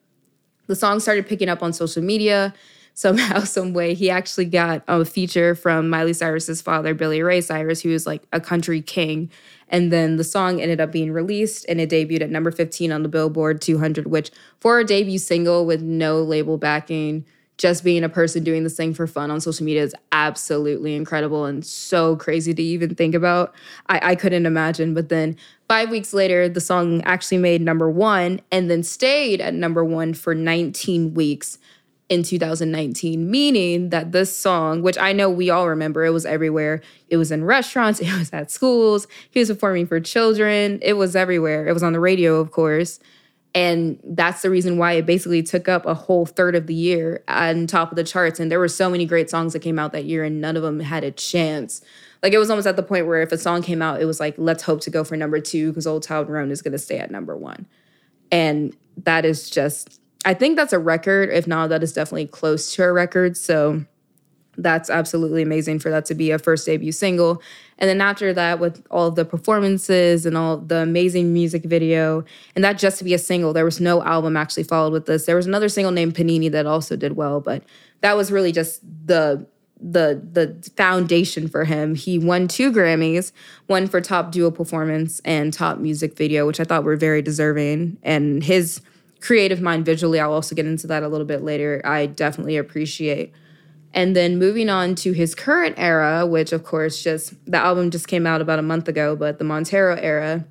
The 0.67 0.75
song 0.75 0.99
started 0.99 1.27
picking 1.27 1.49
up 1.49 1.63
on 1.63 1.73
social 1.73 2.03
media 2.03 2.53
somehow, 2.93 3.39
some 3.43 3.73
way. 3.73 3.95
He 3.95 4.11
actually 4.11 4.45
got 4.45 4.83
a 4.87 5.03
feature 5.03 5.55
from 5.55 5.89
Miley 5.89 6.13
Cyrus's 6.13 6.61
father, 6.61 6.93
Billy 6.93 7.23
Ray 7.23 7.41
Cyrus, 7.41 7.81
who 7.81 7.89
is 7.89 8.05
like 8.05 8.21
a 8.31 8.39
country 8.39 8.81
king. 8.81 9.31
And 9.67 9.91
then 9.91 10.17
the 10.17 10.23
song 10.23 10.61
ended 10.61 10.79
up 10.79 10.91
being 10.91 11.11
released 11.11 11.65
and 11.67 11.81
it 11.81 11.89
debuted 11.89 12.21
at 12.21 12.29
number 12.29 12.51
15 12.51 12.91
on 12.91 13.01
the 13.01 13.09
Billboard 13.09 13.59
200, 13.59 14.05
which 14.05 14.29
for 14.59 14.79
a 14.79 14.83
debut 14.83 15.17
single 15.17 15.65
with 15.65 15.81
no 15.81 16.21
label 16.21 16.57
backing, 16.57 17.25
just 17.61 17.83
being 17.83 18.03
a 18.03 18.09
person 18.09 18.43
doing 18.43 18.63
this 18.63 18.75
thing 18.75 18.91
for 18.91 19.05
fun 19.05 19.29
on 19.29 19.39
social 19.39 19.63
media 19.63 19.83
is 19.83 19.93
absolutely 20.11 20.95
incredible 20.95 21.45
and 21.45 21.63
so 21.63 22.15
crazy 22.15 22.55
to 22.55 22.63
even 22.63 22.95
think 22.95 23.13
about. 23.13 23.53
I, 23.87 23.99
I 24.11 24.15
couldn't 24.15 24.47
imagine. 24.47 24.95
But 24.95 25.09
then 25.09 25.37
five 25.69 25.91
weeks 25.91 26.11
later, 26.11 26.49
the 26.49 26.59
song 26.59 27.03
actually 27.03 27.37
made 27.37 27.61
number 27.61 27.87
one 27.87 28.41
and 28.51 28.67
then 28.67 28.81
stayed 28.81 29.41
at 29.41 29.53
number 29.53 29.85
one 29.85 30.15
for 30.15 30.33
19 30.33 31.13
weeks 31.13 31.59
in 32.09 32.23
2019, 32.23 33.29
meaning 33.29 33.89
that 33.89 34.11
this 34.11 34.35
song, 34.35 34.81
which 34.81 34.97
I 34.97 35.13
know 35.13 35.29
we 35.29 35.51
all 35.51 35.69
remember, 35.69 36.03
it 36.03 36.09
was 36.09 36.25
everywhere. 36.25 36.81
It 37.09 37.17
was 37.17 37.31
in 37.31 37.43
restaurants, 37.43 37.99
it 38.01 38.11
was 38.17 38.33
at 38.33 38.49
schools, 38.49 39.05
he 39.29 39.39
was 39.39 39.49
performing 39.49 39.85
for 39.85 39.99
children, 39.99 40.79
it 40.81 40.93
was 40.93 41.15
everywhere. 41.15 41.67
It 41.67 41.73
was 41.73 41.83
on 41.83 41.93
the 41.93 41.99
radio, 41.99 42.39
of 42.39 42.49
course. 42.49 42.99
And 43.53 43.99
that's 44.03 44.41
the 44.43 44.49
reason 44.49 44.77
why 44.77 44.93
it 44.93 45.05
basically 45.05 45.43
took 45.43 45.67
up 45.67 45.85
a 45.85 45.93
whole 45.93 46.25
third 46.25 46.55
of 46.55 46.67
the 46.67 46.73
year 46.73 47.23
on 47.27 47.67
top 47.67 47.91
of 47.91 47.97
the 47.97 48.03
charts. 48.03 48.39
And 48.39 48.49
there 48.49 48.59
were 48.59 48.69
so 48.69 48.89
many 48.89 49.05
great 49.05 49.29
songs 49.29 49.51
that 49.53 49.59
came 49.59 49.77
out 49.77 49.91
that 49.91 50.05
year, 50.05 50.23
and 50.23 50.39
none 50.39 50.55
of 50.55 50.63
them 50.63 50.79
had 50.79 51.03
a 51.03 51.11
chance. 51.11 51.81
Like 52.23 52.33
it 52.33 52.37
was 52.37 52.49
almost 52.49 52.67
at 52.67 52.75
the 52.75 52.83
point 52.83 53.07
where 53.07 53.21
if 53.21 53.31
a 53.31 53.37
song 53.37 53.61
came 53.61 53.81
out, 53.81 54.01
it 54.01 54.05
was 54.05 54.19
like, 54.19 54.35
let's 54.37 54.63
hope 54.63 54.79
to 54.81 54.89
go 54.89 55.03
for 55.03 55.17
number 55.17 55.39
two 55.39 55.69
because 55.69 55.85
Old 55.87 56.03
Town 56.03 56.27
Road 56.27 56.51
is 56.51 56.61
going 56.61 56.71
to 56.71 56.77
stay 56.77 56.97
at 56.97 57.11
number 57.11 57.35
one. 57.35 57.67
And 58.31 58.75
that 59.03 59.25
is 59.25 59.49
just, 59.49 59.99
I 60.23 60.33
think 60.33 60.55
that's 60.55 60.71
a 60.71 60.79
record. 60.79 61.29
If 61.29 61.47
not, 61.47 61.69
that 61.69 61.83
is 61.83 61.91
definitely 61.91 62.27
close 62.27 62.73
to 62.75 62.83
a 62.83 62.93
record. 62.93 63.35
So 63.35 63.85
that's 64.57 64.89
absolutely 64.89 65.41
amazing 65.41 65.79
for 65.79 65.89
that 65.89 66.05
to 66.05 66.15
be 66.15 66.31
a 66.31 66.39
first 66.39 66.65
debut 66.65 66.91
single. 66.91 67.41
And 67.77 67.89
then 67.89 68.01
after 68.01 68.33
that, 68.33 68.59
with 68.59 68.85
all 68.91 69.09
the 69.09 69.25
performances 69.25 70.25
and 70.25 70.37
all 70.37 70.57
the 70.57 70.77
amazing 70.77 71.33
music 71.33 71.63
video, 71.63 72.23
and 72.55 72.63
that 72.63 72.77
just 72.77 72.97
to 72.99 73.03
be 73.03 73.13
a 73.13 73.19
single, 73.19 73.53
there 73.53 73.65
was 73.65 73.79
no 73.79 74.03
album 74.03 74.37
actually 74.37 74.63
followed 74.63 74.93
with 74.93 75.05
this. 75.05 75.25
There 75.25 75.35
was 75.35 75.47
another 75.47 75.69
single 75.69 75.91
named 75.91 76.15
Panini 76.15 76.51
that 76.51 76.65
also 76.65 76.95
did 76.95 77.15
well, 77.15 77.39
but 77.39 77.63
that 78.01 78.15
was 78.17 78.31
really 78.31 78.51
just 78.51 78.81
the 79.05 79.47
the 79.81 80.21
the 80.31 80.71
foundation 80.77 81.47
for 81.47 81.65
him. 81.65 81.95
He 81.95 82.19
won 82.19 82.47
two 82.47 82.71
Grammys, 82.71 83.31
one 83.67 83.87
for 83.87 83.99
top 83.99 84.31
duo 84.31 84.51
performance 84.51 85.19
and 85.25 85.51
top 85.51 85.79
music 85.79 86.15
video, 86.15 86.45
which 86.45 86.59
I 86.59 86.63
thought 86.63 86.83
were 86.83 86.95
very 86.95 87.21
deserving. 87.21 87.97
And 88.03 88.43
his 88.43 88.81
creative 89.21 89.61
mind 89.61 89.85
visually, 89.85 90.19
I'll 90.19 90.33
also 90.33 90.55
get 90.55 90.65
into 90.65 90.87
that 90.87 91.03
a 91.03 91.07
little 91.07 91.25
bit 91.25 91.41
later. 91.43 91.81
I 91.83 92.05
definitely 92.05 92.57
appreciate. 92.57 93.33
And 93.93 94.15
then 94.15 94.39
moving 94.39 94.69
on 94.69 94.95
to 94.95 95.11
his 95.11 95.35
current 95.35 95.75
era, 95.77 96.25
which 96.25 96.53
of 96.53 96.63
course 96.63 97.03
just 97.03 97.33
the 97.45 97.57
album 97.57 97.91
just 97.91 98.07
came 98.07 98.25
out 98.25 98.41
about 98.41 98.59
a 98.59 98.61
month 98.61 98.87
ago, 98.87 99.15
but 99.15 99.37
the 99.37 99.43
Montero 99.43 99.95
era. 99.95 100.45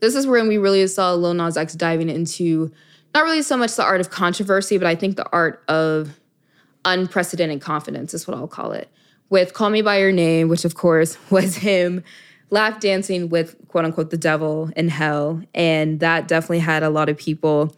This 0.00 0.14
is 0.14 0.26
when 0.26 0.48
we 0.48 0.58
really 0.58 0.86
saw 0.86 1.14
Lil 1.14 1.34
Nas 1.34 1.56
X 1.56 1.74
diving 1.74 2.10
into 2.10 2.72
not 3.14 3.24
really 3.24 3.42
so 3.42 3.56
much 3.56 3.76
the 3.76 3.84
art 3.84 4.00
of 4.00 4.10
controversy, 4.10 4.76
but 4.76 4.86
I 4.86 4.96
think 4.96 5.16
the 5.16 5.28
art 5.30 5.62
of 5.68 6.18
unprecedented 6.84 7.60
confidence 7.60 8.12
is 8.12 8.26
what 8.26 8.36
I'll 8.36 8.48
call 8.48 8.72
it. 8.72 8.88
With 9.30 9.54
Call 9.54 9.70
Me 9.70 9.82
By 9.82 9.98
Your 9.98 10.12
Name, 10.12 10.48
which 10.48 10.64
of 10.64 10.74
course 10.74 11.16
was 11.30 11.56
him 11.56 12.02
laugh 12.50 12.80
dancing 12.80 13.28
with 13.28 13.56
quote 13.68 13.84
unquote 13.84 14.10
the 14.10 14.16
devil 14.16 14.70
in 14.76 14.88
hell. 14.88 15.42
And 15.54 16.00
that 16.00 16.28
definitely 16.28 16.60
had 16.60 16.82
a 16.82 16.90
lot 16.90 17.08
of 17.08 17.16
people 17.16 17.74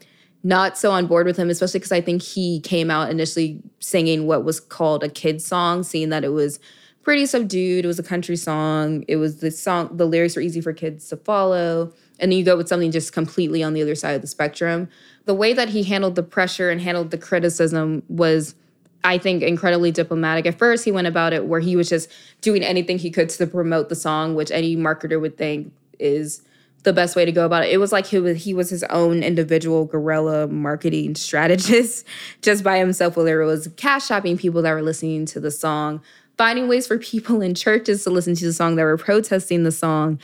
not 0.46 0.78
so 0.78 0.92
on 0.92 1.08
board 1.08 1.26
with 1.26 1.36
him, 1.36 1.50
especially 1.50 1.80
because 1.80 1.90
I 1.90 2.00
think 2.00 2.22
he 2.22 2.60
came 2.60 2.88
out 2.88 3.10
initially 3.10 3.60
singing 3.80 4.28
what 4.28 4.44
was 4.44 4.60
called 4.60 5.02
a 5.02 5.08
kid 5.08 5.42
song, 5.42 5.82
seeing 5.82 6.10
that 6.10 6.22
it 6.22 6.28
was 6.28 6.60
pretty 7.02 7.26
subdued. 7.26 7.84
It 7.84 7.88
was 7.88 7.98
a 7.98 8.04
country 8.04 8.36
song. 8.36 9.04
It 9.08 9.16
was 9.16 9.40
the 9.40 9.50
song, 9.50 9.96
the 9.96 10.06
lyrics 10.06 10.36
were 10.36 10.42
easy 10.42 10.60
for 10.60 10.72
kids 10.72 11.08
to 11.08 11.16
follow. 11.16 11.92
And 12.20 12.30
then 12.30 12.38
you 12.38 12.44
go 12.44 12.56
with 12.56 12.68
something 12.68 12.92
just 12.92 13.12
completely 13.12 13.64
on 13.64 13.74
the 13.74 13.82
other 13.82 13.96
side 13.96 14.12
of 14.12 14.20
the 14.20 14.28
spectrum. 14.28 14.88
The 15.24 15.34
way 15.34 15.52
that 15.52 15.70
he 15.70 15.82
handled 15.82 16.14
the 16.14 16.22
pressure 16.22 16.70
and 16.70 16.80
handled 16.80 17.10
the 17.10 17.18
criticism 17.18 18.04
was, 18.08 18.54
I 19.02 19.18
think, 19.18 19.42
incredibly 19.42 19.90
diplomatic. 19.90 20.46
At 20.46 20.58
first, 20.58 20.84
he 20.84 20.92
went 20.92 21.08
about 21.08 21.32
it 21.32 21.46
where 21.46 21.60
he 21.60 21.74
was 21.74 21.88
just 21.88 22.08
doing 22.40 22.62
anything 22.62 22.98
he 22.98 23.10
could 23.10 23.30
to 23.30 23.46
promote 23.48 23.88
the 23.88 23.96
song, 23.96 24.36
which 24.36 24.52
any 24.52 24.76
marketer 24.76 25.20
would 25.20 25.36
think 25.36 25.72
is 25.98 26.42
the 26.86 26.92
best 26.92 27.16
way 27.16 27.24
to 27.24 27.32
go 27.32 27.44
about 27.44 27.64
it. 27.64 27.70
It 27.70 27.78
was 27.78 27.90
like 27.90 28.06
he 28.06 28.18
was 28.18 28.42
he 28.42 28.54
was 28.54 28.70
his 28.70 28.84
own 28.84 29.22
individual 29.22 29.84
guerrilla 29.84 30.46
marketing 30.46 31.16
strategist 31.16 32.06
just 32.42 32.64
by 32.64 32.78
himself. 32.78 33.16
Where 33.16 33.26
there 33.26 33.44
was 33.44 33.68
cash 33.76 34.06
shopping 34.06 34.38
people 34.38 34.62
that 34.62 34.72
were 34.72 34.82
listening 34.82 35.26
to 35.26 35.40
the 35.40 35.50
song, 35.50 36.00
finding 36.38 36.68
ways 36.68 36.86
for 36.86 36.96
people 36.96 37.42
in 37.42 37.54
churches 37.54 38.04
to 38.04 38.10
listen 38.10 38.36
to 38.36 38.46
the 38.46 38.52
song 38.52 38.76
that 38.76 38.84
were 38.84 38.96
protesting 38.96 39.64
the 39.64 39.72
song, 39.72 40.20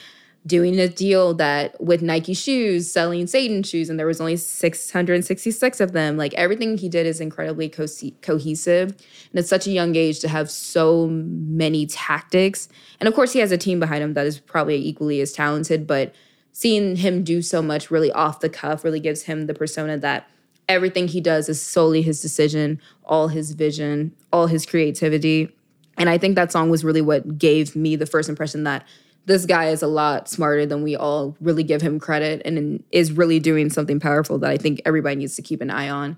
doing 0.47 0.79
a 0.79 0.87
deal 0.87 1.35
that 1.35 1.81
with 1.81 2.01
Nike 2.01 2.33
shoes, 2.33 2.89
selling 2.89 3.27
Satan 3.27 3.65
shoes, 3.65 3.91
and 3.91 3.99
there 3.99 4.07
was 4.07 4.21
only 4.21 4.37
666 4.37 5.81
of 5.81 5.91
them. 5.91 6.17
Like 6.17 6.33
everything 6.35 6.79
he 6.79 6.89
did 6.89 7.07
is 7.07 7.21
incredibly 7.21 7.69
co- 7.69 7.87
cohesive. 8.21 8.91
And 9.31 9.39
at 9.41 9.47
such 9.47 9.67
a 9.67 9.73
young 9.73 9.97
age 9.97 10.21
to 10.21 10.29
have 10.29 10.49
so 10.49 11.09
many 11.09 11.87
tactics. 11.87 12.69
And 13.01 13.09
of 13.09 13.15
course, 13.15 13.33
he 13.33 13.41
has 13.41 13.51
a 13.51 13.59
team 13.59 13.81
behind 13.81 14.05
him 14.05 14.15
that 14.15 14.27
is 14.27 14.39
probably 14.39 14.77
equally 14.77 15.21
as 15.21 15.33
talented, 15.33 15.89
but 15.89 16.15
seeing 16.53 16.97
him 16.97 17.25
do 17.25 17.43
so 17.43 17.63
much 17.63 17.91
really 17.91 18.13
off 18.13 18.41
the 18.41 18.49
cuff 18.49 18.85
really 18.85 19.01
gives 19.01 19.23
him 19.23 19.47
the 19.47 19.55
persona 19.55 19.97
that 19.99 20.29
everything 20.69 21.09
he 21.09 21.21
does 21.21 21.49
is 21.49 21.61
solely 21.61 22.03
his 22.03 22.21
decision, 22.23 22.81
all 23.05 23.29
his 23.29 23.53
vision, 23.53 24.15
all 24.33 24.47
his 24.47 24.65
creativity. 24.65 25.55
And 25.99 26.09
I 26.09 26.19
think 26.19 26.37
that 26.37 26.53
song 26.53 26.71
was 26.71 26.85
really 26.85 27.03
what 27.03 27.39
gave 27.39 27.75
me 27.75 27.97
the 27.97 28.07
first 28.07 28.29
impression 28.29 28.65
that 28.65 28.87
this 29.25 29.47
guy 29.47 29.69
is 29.69 29.83
a 29.83 29.87
lot 29.87 30.29
smarter 30.29 30.67
than 30.67 30.83
we 30.83 30.97
all 30.97 31.37
really 31.41 31.63
give 31.63 31.81
him 31.81 32.01
credit 32.01 32.43
and 32.45 32.83
is 32.91 33.13
really 33.13 33.39
doing 33.39 33.71
something 33.71 34.01
powerful 34.01 34.39
that 34.39 34.51
I 34.51 34.57
think 34.57 34.81
everybody 34.85 35.17
needs 35.17 35.37
to 35.37 35.43
keep 35.43 35.61
an 35.61 35.71
eye 35.71 35.89
on. 35.89 36.17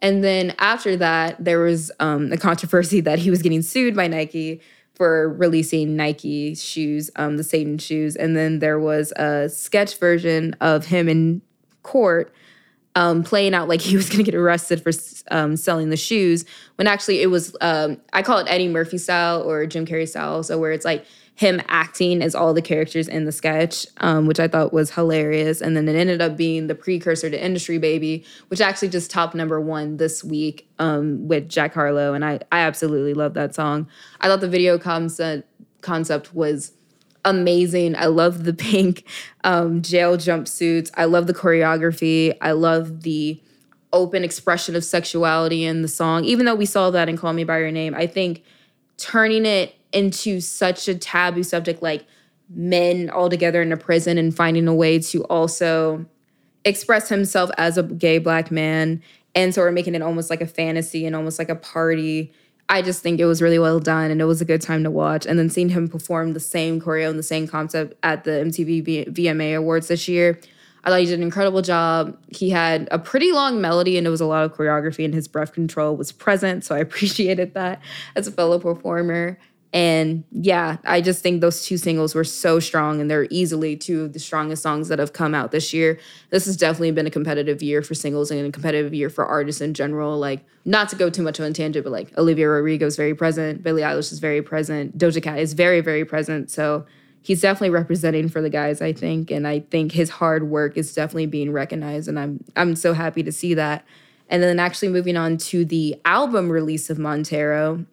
And 0.00 0.24
then 0.24 0.54
after 0.58 0.96
that, 0.96 1.42
there 1.42 1.60
was 1.60 1.92
um, 2.00 2.32
a 2.32 2.36
controversy 2.36 3.00
that 3.02 3.18
he 3.18 3.30
was 3.30 3.42
getting 3.42 3.62
sued 3.62 3.94
by 3.94 4.08
Nike 4.08 4.60
for 5.00 5.32
releasing 5.32 5.96
Nike 5.96 6.54
shoes, 6.54 7.10
um, 7.16 7.38
the 7.38 7.42
Satan 7.42 7.78
shoes. 7.78 8.16
And 8.16 8.36
then 8.36 8.58
there 8.58 8.78
was 8.78 9.14
a 9.16 9.48
sketch 9.48 9.96
version 9.96 10.54
of 10.60 10.84
him 10.84 11.08
in 11.08 11.40
court 11.82 12.30
um, 12.94 13.22
playing 13.22 13.54
out 13.54 13.68
like 13.68 13.80
he 13.90 13.96
was 13.96 14.08
going 14.08 14.24
to 14.24 14.30
get 14.30 14.38
arrested 14.38 14.82
for 14.82 14.92
um, 15.30 15.56
selling 15.56 15.90
the 15.90 15.96
shoes 15.96 16.44
when 16.76 16.86
actually 16.86 17.22
it 17.22 17.28
was, 17.28 17.56
um, 17.60 18.00
I 18.12 18.22
call 18.22 18.38
it 18.38 18.46
Eddie 18.48 18.68
Murphy 18.68 18.98
style 18.98 19.42
or 19.42 19.66
Jim 19.66 19.86
Carrey 19.86 20.08
style. 20.08 20.42
So 20.42 20.58
where 20.58 20.72
it's 20.72 20.84
like 20.84 21.04
him 21.40 21.62
acting 21.68 22.20
as 22.20 22.34
all 22.34 22.52
the 22.52 22.60
characters 22.60 23.08
in 23.08 23.24
the 23.24 23.32
sketch, 23.32 23.86
um, 23.98 24.26
which 24.26 24.38
I 24.38 24.46
thought 24.46 24.74
was 24.74 24.90
hilarious. 24.90 25.62
And 25.62 25.74
then 25.74 25.88
it 25.88 25.96
ended 25.96 26.20
up 26.20 26.36
being 26.36 26.66
the 26.66 26.74
precursor 26.74 27.30
to 27.30 27.44
Industry 27.44 27.78
Baby, 27.78 28.26
which 28.48 28.60
actually 28.60 28.88
just 28.88 29.10
topped 29.10 29.34
number 29.34 29.58
one 29.58 29.96
this 29.96 30.22
week 30.22 30.68
um, 30.78 31.28
with 31.28 31.48
Jack 31.48 31.72
Harlow. 31.72 32.12
And 32.12 32.26
I, 32.26 32.40
I 32.52 32.60
absolutely 32.60 33.14
love 33.14 33.32
that 33.34 33.54
song. 33.54 33.88
I 34.20 34.28
thought 34.28 34.42
the 34.42 34.48
video 34.48 34.78
concept, 34.78 35.48
concept 35.80 36.34
was 36.34 36.72
amazing. 37.24 37.96
I 37.96 38.06
love 38.06 38.44
the 38.44 38.54
pink 38.54 39.04
um, 39.44 39.82
jail 39.82 40.16
jumpsuits. 40.16 40.90
I 40.94 41.04
love 41.04 41.26
the 41.26 41.34
choreography. 41.34 42.36
I 42.40 42.52
love 42.52 43.02
the 43.02 43.40
open 43.92 44.22
expression 44.22 44.76
of 44.76 44.84
sexuality 44.84 45.64
in 45.64 45.82
the 45.82 45.88
song. 45.88 46.24
Even 46.24 46.46
though 46.46 46.54
we 46.54 46.66
saw 46.66 46.90
that 46.90 47.08
in 47.08 47.16
Call 47.16 47.32
Me 47.32 47.44
By 47.44 47.58
Your 47.58 47.72
Name, 47.72 47.94
I 47.94 48.06
think 48.06 48.44
turning 48.96 49.46
it 49.46 49.74
into 49.92 50.40
such 50.40 50.86
a 50.86 50.94
taboo 50.94 51.42
subject 51.42 51.82
like 51.82 52.04
men 52.48 53.10
all 53.10 53.28
together 53.28 53.62
in 53.62 53.72
a 53.72 53.76
prison 53.76 54.18
and 54.18 54.34
finding 54.34 54.68
a 54.68 54.74
way 54.74 54.98
to 54.98 55.24
also 55.24 56.04
express 56.64 57.08
himself 57.08 57.50
as 57.56 57.78
a 57.78 57.82
gay 57.82 58.18
black 58.18 58.50
man 58.50 59.02
and 59.34 59.54
sort 59.54 59.68
of 59.68 59.74
making 59.74 59.94
it 59.94 60.02
almost 60.02 60.30
like 60.30 60.40
a 60.40 60.46
fantasy 60.46 61.06
and 61.06 61.16
almost 61.16 61.38
like 61.38 61.48
a 61.48 61.54
party. 61.54 62.32
I 62.70 62.82
just 62.82 63.02
think 63.02 63.18
it 63.18 63.26
was 63.26 63.42
really 63.42 63.58
well 63.58 63.80
done 63.80 64.12
and 64.12 64.20
it 64.20 64.26
was 64.26 64.40
a 64.40 64.44
good 64.44 64.62
time 64.62 64.84
to 64.84 64.92
watch. 64.92 65.26
And 65.26 65.36
then 65.36 65.50
seeing 65.50 65.70
him 65.70 65.88
perform 65.88 66.34
the 66.34 66.40
same 66.40 66.80
choreo 66.80 67.10
and 67.10 67.18
the 67.18 67.24
same 67.24 67.48
concept 67.48 67.94
at 68.04 68.22
the 68.22 68.30
MTV 68.30 69.08
VMA 69.12 69.56
Awards 69.56 69.88
this 69.88 70.06
year, 70.06 70.38
I 70.84 70.90
thought 70.90 71.00
he 71.00 71.06
did 71.06 71.18
an 71.18 71.24
incredible 71.24 71.62
job. 71.62 72.16
He 72.28 72.50
had 72.50 72.86
a 72.92 72.98
pretty 72.98 73.32
long 73.32 73.60
melody 73.60 73.98
and 73.98 74.06
it 74.06 74.10
was 74.10 74.20
a 74.20 74.26
lot 74.26 74.44
of 74.44 74.54
choreography 74.54 75.04
and 75.04 75.12
his 75.12 75.26
breath 75.26 75.52
control 75.52 75.96
was 75.96 76.12
present. 76.12 76.64
So 76.64 76.76
I 76.76 76.78
appreciated 76.86 77.54
that 77.54 77.82
as 78.14 78.28
a 78.28 78.32
fellow 78.32 78.60
performer. 78.60 79.36
And 79.72 80.24
yeah, 80.32 80.78
I 80.84 81.00
just 81.00 81.22
think 81.22 81.40
those 81.40 81.64
two 81.64 81.76
singles 81.76 82.14
were 82.14 82.24
so 82.24 82.58
strong 82.58 83.00
and 83.00 83.08
they're 83.08 83.28
easily 83.30 83.76
two 83.76 84.02
of 84.02 84.12
the 84.12 84.18
strongest 84.18 84.64
songs 84.64 84.88
that 84.88 84.98
have 84.98 85.12
come 85.12 85.32
out 85.32 85.52
this 85.52 85.72
year. 85.72 85.98
This 86.30 86.46
has 86.46 86.56
definitely 86.56 86.90
been 86.90 87.06
a 87.06 87.10
competitive 87.10 87.62
year 87.62 87.80
for 87.80 87.94
singles 87.94 88.32
and 88.32 88.44
a 88.44 88.50
competitive 88.50 88.92
year 88.92 89.08
for 89.08 89.24
artists 89.24 89.60
in 89.60 89.74
general. 89.74 90.18
Like, 90.18 90.44
not 90.64 90.88
to 90.88 90.96
go 90.96 91.08
too 91.08 91.22
much 91.22 91.38
on 91.38 91.46
a 91.46 91.52
tangent, 91.52 91.84
but 91.84 91.92
like 91.92 92.16
Olivia 92.18 92.48
Rodrigo 92.48 92.86
is 92.86 92.96
very 92.96 93.14
present, 93.14 93.62
Billie 93.62 93.82
Eilish 93.82 94.12
is 94.12 94.18
very 94.18 94.42
present, 94.42 94.98
Doja 94.98 95.22
Cat 95.22 95.38
is 95.38 95.52
very, 95.52 95.80
very 95.80 96.04
present. 96.04 96.50
So 96.50 96.84
he's 97.22 97.40
definitely 97.40 97.70
representing 97.70 98.28
for 98.28 98.42
the 98.42 98.50
guys, 98.50 98.82
I 98.82 98.92
think. 98.92 99.30
And 99.30 99.46
I 99.46 99.60
think 99.60 99.92
his 99.92 100.10
hard 100.10 100.48
work 100.48 100.76
is 100.76 100.92
definitely 100.92 101.26
being 101.26 101.52
recognized. 101.52 102.08
And 102.08 102.18
I'm 102.18 102.44
I'm 102.56 102.74
so 102.74 102.92
happy 102.92 103.22
to 103.22 103.32
see 103.32 103.54
that. 103.54 103.84
And 104.28 104.42
then 104.42 104.58
actually 104.58 104.88
moving 104.88 105.16
on 105.16 105.38
to 105.38 105.64
the 105.64 106.00
album 106.04 106.50
release 106.50 106.88
of 106.90 106.98
Montero, 106.98 107.84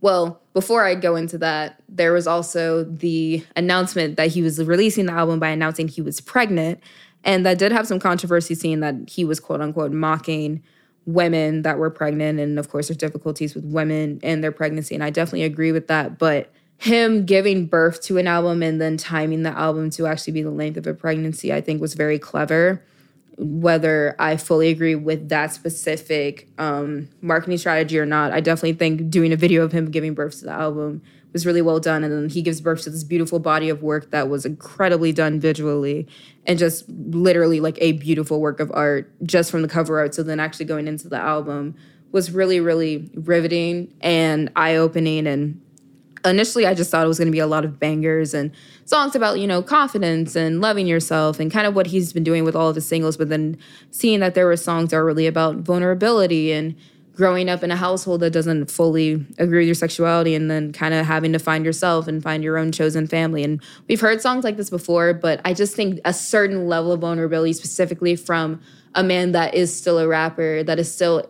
well, 0.00 0.40
before 0.54 0.84
I 0.84 0.94
go 0.94 1.16
into 1.16 1.36
that, 1.38 1.82
there 1.88 2.12
was 2.12 2.26
also 2.26 2.84
the 2.84 3.44
announcement 3.56 4.16
that 4.16 4.28
he 4.28 4.40
was 4.40 4.62
releasing 4.62 5.06
the 5.06 5.12
album 5.12 5.40
by 5.40 5.48
announcing 5.48 5.88
he 5.88 6.00
was 6.00 6.20
pregnant. 6.20 6.80
And 7.24 7.44
that 7.44 7.58
did 7.58 7.72
have 7.72 7.86
some 7.88 7.98
controversy, 7.98 8.54
seeing 8.54 8.80
that 8.80 8.94
he 9.08 9.24
was 9.24 9.40
quote 9.40 9.60
unquote 9.60 9.92
mocking 9.92 10.62
women 11.06 11.62
that 11.62 11.78
were 11.78 11.90
pregnant. 11.90 12.38
And 12.38 12.58
of 12.58 12.70
course, 12.70 12.88
there's 12.88 12.96
difficulties 12.96 13.54
with 13.54 13.64
women 13.64 14.20
and 14.22 14.44
their 14.44 14.52
pregnancy. 14.52 14.94
And 14.94 15.02
I 15.02 15.10
definitely 15.10 15.42
agree 15.42 15.72
with 15.72 15.88
that. 15.88 16.18
But 16.18 16.52
him 16.78 17.26
giving 17.26 17.66
birth 17.66 18.00
to 18.02 18.18
an 18.18 18.28
album 18.28 18.62
and 18.62 18.80
then 18.80 18.96
timing 18.96 19.42
the 19.42 19.50
album 19.50 19.90
to 19.90 20.06
actually 20.06 20.34
be 20.34 20.42
the 20.42 20.50
length 20.50 20.76
of 20.76 20.86
a 20.86 20.94
pregnancy, 20.94 21.52
I 21.52 21.60
think 21.60 21.80
was 21.80 21.94
very 21.94 22.18
clever. 22.18 22.82
Whether 23.36 24.14
I 24.18 24.36
fully 24.36 24.68
agree 24.68 24.94
with 24.94 25.28
that 25.28 25.52
specific 25.52 26.48
um, 26.58 27.08
marketing 27.20 27.58
strategy 27.58 27.98
or 27.98 28.06
not. 28.06 28.32
I 28.32 28.40
definitely 28.40 28.74
think 28.74 29.10
doing 29.10 29.32
a 29.32 29.36
video 29.36 29.64
of 29.64 29.72
him 29.72 29.90
giving 29.90 30.14
birth 30.14 30.38
to 30.40 30.46
the 30.46 30.52
album 30.52 31.02
was 31.32 31.44
really 31.44 31.60
well 31.60 31.80
done. 31.80 32.04
And 32.04 32.12
then 32.12 32.28
he 32.28 32.42
gives 32.42 32.60
birth 32.60 32.82
to 32.82 32.90
this 32.90 33.04
beautiful 33.04 33.40
body 33.40 33.68
of 33.68 33.82
work 33.82 34.10
that 34.12 34.28
was 34.28 34.46
incredibly 34.46 35.12
done 35.12 35.40
visually 35.40 36.06
and 36.46 36.58
just 36.58 36.88
literally 36.88 37.60
like 37.60 37.76
a 37.80 37.92
beautiful 37.92 38.40
work 38.40 38.60
of 38.60 38.70
art 38.72 39.10
just 39.24 39.50
from 39.50 39.62
the 39.62 39.68
cover 39.68 39.98
art. 39.98 40.14
So 40.14 40.22
then 40.22 40.38
actually 40.38 40.66
going 40.66 40.86
into 40.86 41.08
the 41.08 41.18
album 41.18 41.74
was 42.12 42.30
really, 42.30 42.60
really 42.60 43.10
riveting 43.14 43.92
and 44.00 44.50
eye 44.54 44.76
opening. 44.76 45.26
And 45.26 45.60
initially, 46.24 46.66
I 46.66 46.74
just 46.74 46.90
thought 46.90 47.04
it 47.04 47.08
was 47.08 47.18
going 47.18 47.28
to 47.28 47.32
be 47.32 47.38
a 47.38 47.46
lot 47.46 47.64
of 47.64 47.78
bangers 47.78 48.34
and 48.34 48.50
songs 48.84 49.14
about, 49.14 49.38
you 49.38 49.46
know, 49.46 49.62
confidence 49.62 50.36
and 50.36 50.60
loving 50.60 50.86
yourself 50.86 51.40
and 51.40 51.50
kind 51.50 51.66
of 51.66 51.74
what 51.74 51.86
he's 51.86 52.12
been 52.12 52.24
doing 52.24 52.44
with 52.44 52.56
all 52.56 52.68
of 52.68 52.74
his 52.74 52.86
singles. 52.86 53.16
But 53.16 53.28
then 53.28 53.58
seeing 53.90 54.20
that 54.20 54.34
there 54.34 54.46
were 54.46 54.56
songs 54.56 54.90
that 54.90 54.96
are 54.96 55.04
really 55.04 55.26
about 55.26 55.56
vulnerability 55.56 56.52
and 56.52 56.74
growing 57.14 57.48
up 57.48 57.62
in 57.62 57.70
a 57.70 57.76
household 57.76 58.20
that 58.20 58.32
doesn't 58.32 58.70
fully 58.70 59.24
agree 59.38 59.60
with 59.60 59.66
your 59.66 59.74
sexuality 59.74 60.34
and 60.34 60.50
then 60.50 60.72
kind 60.72 60.92
of 60.92 61.06
having 61.06 61.32
to 61.32 61.38
find 61.38 61.64
yourself 61.64 62.08
and 62.08 62.22
find 62.22 62.42
your 62.42 62.58
own 62.58 62.72
chosen 62.72 63.06
family. 63.06 63.44
And 63.44 63.62
we've 63.88 64.00
heard 64.00 64.20
songs 64.20 64.42
like 64.42 64.56
this 64.56 64.68
before, 64.68 65.14
but 65.14 65.40
I 65.44 65.54
just 65.54 65.76
think 65.76 66.00
a 66.04 66.12
certain 66.12 66.66
level 66.66 66.90
of 66.90 67.00
vulnerability, 67.00 67.52
specifically 67.52 68.16
from 68.16 68.60
a 68.96 69.04
man 69.04 69.32
that 69.32 69.54
is 69.54 69.76
still 69.76 69.98
a 69.98 70.08
rapper, 70.08 70.64
that 70.64 70.78
is 70.78 70.92
still 70.92 71.28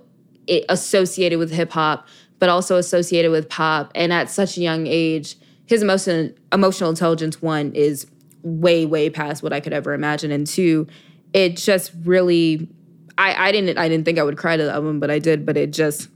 associated 0.69 1.39
with 1.39 1.51
hip 1.51 1.73
hop, 1.73 2.07
but 2.45 2.51
also 2.51 2.77
associated 2.77 3.31
with 3.31 3.49
pop. 3.49 3.91
And 3.95 4.13
at 4.13 4.29
such 4.29 4.59
a 4.59 4.61
young 4.61 4.87
age, 4.87 5.37
his 5.65 5.81
emotion, 5.81 6.35
emotional 6.53 6.91
intelligence, 6.91 7.41
one, 7.41 7.73
is 7.73 8.07
way, 8.43 8.85
way 8.85 9.09
past 9.09 9.43
what 9.43 9.55
I 9.55 9.61
could 9.61 9.73
ever 9.73 9.95
imagine. 9.95 10.31
And 10.31 10.47
two, 10.47 10.87
it 11.33 11.57
just 11.57 11.93
really 12.05 12.69
I, 13.17 13.49
I 13.49 13.51
didn't 13.51 13.79
I 13.79 13.89
didn't 13.89 14.05
think 14.05 14.19
I 14.19 14.23
would 14.23 14.37
cry 14.37 14.59
to 14.59 14.63
the 14.63 14.71
album, 14.71 15.01
but 15.01 15.11
I 15.11 15.19
did. 15.21 15.47
But 15.47 15.57
it 15.57 15.73
just 15.73 16.09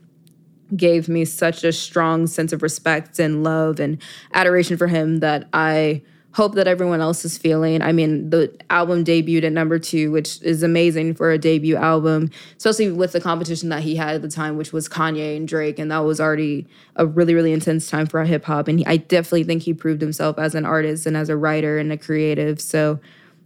gave 0.76 1.08
me 1.08 1.24
such 1.24 1.64
a 1.64 1.72
strong 1.72 2.26
sense 2.26 2.52
of 2.52 2.62
respect 2.62 3.18
and 3.18 3.42
love 3.42 3.80
and 3.80 3.96
adoration 4.34 4.76
for 4.76 4.86
him 4.86 5.20
that 5.20 5.48
I 5.54 6.02
hope 6.38 6.54
that 6.54 6.68
everyone 6.68 7.00
else 7.00 7.24
is 7.24 7.36
feeling. 7.36 7.82
I 7.82 7.90
mean, 7.90 8.30
the 8.30 8.56
album 8.70 9.04
debuted 9.04 9.42
at 9.42 9.52
number 9.52 9.76
two, 9.76 10.12
which 10.12 10.40
is 10.40 10.62
amazing 10.62 11.14
for 11.14 11.32
a 11.32 11.36
debut 11.36 11.74
album, 11.74 12.30
especially 12.56 12.92
with 12.92 13.10
the 13.10 13.20
competition 13.20 13.70
that 13.70 13.82
he 13.82 13.96
had 13.96 14.14
at 14.14 14.22
the 14.22 14.28
time, 14.28 14.56
which 14.56 14.72
was 14.72 14.88
Kanye 14.88 15.36
and 15.36 15.48
Drake. 15.48 15.80
And 15.80 15.90
that 15.90 15.98
was 16.04 16.20
already 16.20 16.68
a 16.94 17.04
really, 17.04 17.34
really 17.34 17.52
intense 17.52 17.90
time 17.90 18.06
for 18.06 18.22
hip 18.22 18.44
hop. 18.44 18.68
And 18.68 18.78
he, 18.78 18.86
I 18.86 18.98
definitely 18.98 19.42
think 19.42 19.64
he 19.64 19.74
proved 19.74 20.00
himself 20.00 20.38
as 20.38 20.54
an 20.54 20.64
artist 20.64 21.06
and 21.06 21.16
as 21.16 21.28
a 21.28 21.36
writer 21.36 21.76
and 21.76 21.90
a 21.90 21.98
creative. 21.98 22.60
So 22.60 23.00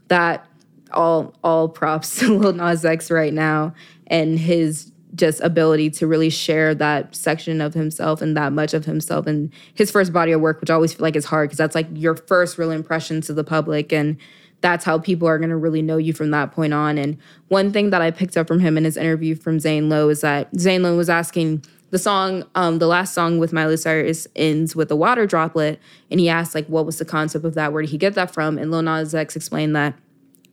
that 0.08 0.46
all 0.92 1.34
all 1.42 1.70
props 1.70 2.16
to 2.18 2.36
Lil 2.36 2.52
Nas 2.52 2.84
X 2.84 3.10
right 3.10 3.32
now 3.32 3.72
and 4.06 4.38
his 4.38 4.91
just 5.14 5.40
ability 5.40 5.90
to 5.90 6.06
really 6.06 6.30
share 6.30 6.74
that 6.74 7.14
section 7.14 7.60
of 7.60 7.74
himself 7.74 8.22
and 8.22 8.36
that 8.36 8.52
much 8.52 8.72
of 8.74 8.84
himself 8.84 9.26
and 9.26 9.52
his 9.74 9.90
first 9.90 10.12
body 10.12 10.32
of 10.32 10.40
work, 10.40 10.60
which 10.60 10.70
I 10.70 10.74
always 10.74 10.94
feel 10.94 11.04
like 11.04 11.16
is 11.16 11.26
hard 11.26 11.48
because 11.48 11.58
that's 11.58 11.74
like 11.74 11.88
your 11.92 12.16
first 12.16 12.58
real 12.58 12.70
impression 12.70 13.20
to 13.22 13.34
the 13.34 13.44
public 13.44 13.92
and 13.92 14.16
that's 14.62 14.84
how 14.84 14.98
people 14.98 15.28
are 15.28 15.38
going 15.38 15.50
to 15.50 15.56
really 15.56 15.82
know 15.82 15.96
you 15.96 16.12
from 16.12 16.30
that 16.30 16.52
point 16.52 16.72
on. 16.72 16.96
And 16.96 17.18
one 17.48 17.72
thing 17.72 17.90
that 17.90 18.00
I 18.00 18.10
picked 18.10 18.36
up 18.36 18.46
from 18.46 18.60
him 18.60 18.78
in 18.78 18.84
his 18.84 18.96
interview 18.96 19.34
from 19.34 19.60
Zane 19.60 19.88
Lowe 19.88 20.08
is 20.08 20.20
that 20.22 20.48
Zane 20.58 20.82
Lowe 20.82 20.96
was 20.96 21.10
asking 21.10 21.64
the 21.90 21.98
song, 21.98 22.44
um, 22.54 22.78
the 22.78 22.86
last 22.86 23.12
song 23.12 23.38
with 23.38 23.52
Miley 23.52 23.76
Cyrus 23.76 24.26
ends 24.34 24.74
with 24.74 24.90
a 24.90 24.96
water 24.96 25.26
droplet, 25.26 25.78
and 26.10 26.20
he 26.20 26.28
asked 26.28 26.54
like, 26.54 26.66
what 26.66 26.86
was 26.86 26.98
the 26.98 27.04
concept 27.04 27.44
of 27.44 27.54
that? 27.54 27.72
Where 27.72 27.82
did 27.82 27.90
he 27.90 27.98
get 27.98 28.14
that 28.14 28.32
from? 28.32 28.56
And 28.56 28.70
Lil 28.70 28.80
Nas 28.80 29.14
X 29.14 29.36
explained 29.36 29.76
that 29.76 29.94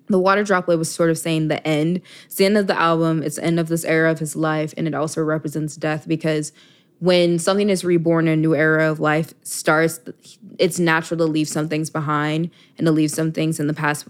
the 0.10 0.20
water 0.20 0.44
droplet 0.44 0.80
was 0.80 0.92
sort 0.92 1.10
of 1.10 1.18
saying 1.18 1.48
the 1.48 1.66
end. 1.66 2.02
It's 2.26 2.36
the 2.36 2.46
end 2.46 2.58
of 2.58 2.68
the 2.68 2.78
album. 2.78 3.24
It's 3.24 3.36
the 3.36 3.44
end 3.44 3.60
of 3.60 3.68
this 3.68 3.86
era 3.86 4.12
of 4.12 4.20
his 4.20 4.36
life, 4.36 4.74
and 4.76 4.88
it 4.88 4.94
also 4.94 5.22
represents 5.22 5.76
death 5.76 6.08
because 6.08 6.52
when 7.00 7.40
something 7.40 7.70
is 7.70 7.86
reborn, 7.86 8.28
a 8.28 8.36
new 8.36 8.56
era 8.56 8.92
of 8.92 9.00
life 9.00 9.34
starts. 9.44 10.00
It's 10.58 10.80
natural 10.80 11.18
to 11.20 11.26
leave 11.26 11.48
some 11.48 11.70
things 11.70 11.90
behind 11.90 12.50
and 12.78 12.86
to 12.86 12.92
leave 12.92 13.12
some 13.12 13.32
things 13.32 13.60
in 13.60 13.68
the 13.68 13.74
past, 13.74 14.08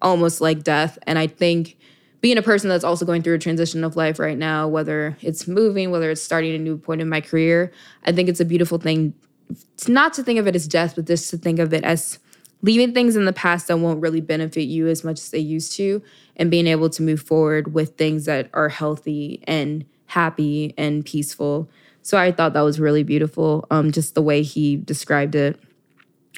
almost 0.00 0.40
like 0.40 0.62
death. 0.62 0.98
And 1.02 1.18
I 1.18 1.26
think 1.26 1.76
being 2.20 2.38
a 2.38 2.42
person 2.42 2.68
that's 2.68 2.84
also 2.84 3.04
going 3.04 3.22
through 3.22 3.34
a 3.34 3.38
transition 3.38 3.84
of 3.84 3.96
life 3.96 4.18
right 4.18 4.38
now, 4.38 4.68
whether 4.68 5.16
it's 5.20 5.46
moving, 5.46 5.90
whether 5.90 6.10
it's 6.10 6.22
starting 6.22 6.54
a 6.54 6.58
new 6.58 6.78
point 6.78 7.00
in 7.00 7.08
my 7.08 7.20
career, 7.20 7.72
I 8.04 8.12
think 8.12 8.28
it's 8.28 8.40
a 8.40 8.44
beautiful 8.44 8.78
thing. 8.78 9.14
It's 9.50 9.88
not 9.88 10.14
to 10.14 10.22
think 10.22 10.38
of 10.38 10.46
it 10.46 10.54
as 10.54 10.68
death, 10.68 10.94
but 10.96 11.06
just 11.06 11.28
to 11.30 11.36
think 11.36 11.58
of 11.58 11.74
it 11.74 11.84
as 11.84 12.18
leaving 12.62 12.92
things 12.92 13.16
in 13.16 13.24
the 13.24 13.32
past 13.32 13.68
that 13.68 13.78
won't 13.78 14.00
really 14.00 14.20
benefit 14.20 14.64
you 14.64 14.88
as 14.88 15.04
much 15.04 15.18
as 15.18 15.30
they 15.30 15.38
used 15.38 15.72
to 15.72 16.02
and 16.36 16.50
being 16.50 16.66
able 16.66 16.90
to 16.90 17.02
move 17.02 17.20
forward 17.20 17.72
with 17.74 17.96
things 17.96 18.26
that 18.26 18.50
are 18.52 18.68
healthy 18.68 19.42
and 19.46 19.84
happy 20.06 20.74
and 20.76 21.04
peaceful. 21.04 21.70
So 22.02 22.18
i 22.18 22.32
thought 22.32 22.54
that 22.54 22.62
was 22.62 22.80
really 22.80 23.02
beautiful 23.02 23.66
um, 23.70 23.92
just 23.92 24.14
the 24.14 24.22
way 24.22 24.42
he 24.42 24.76
described 24.76 25.34
it. 25.34 25.58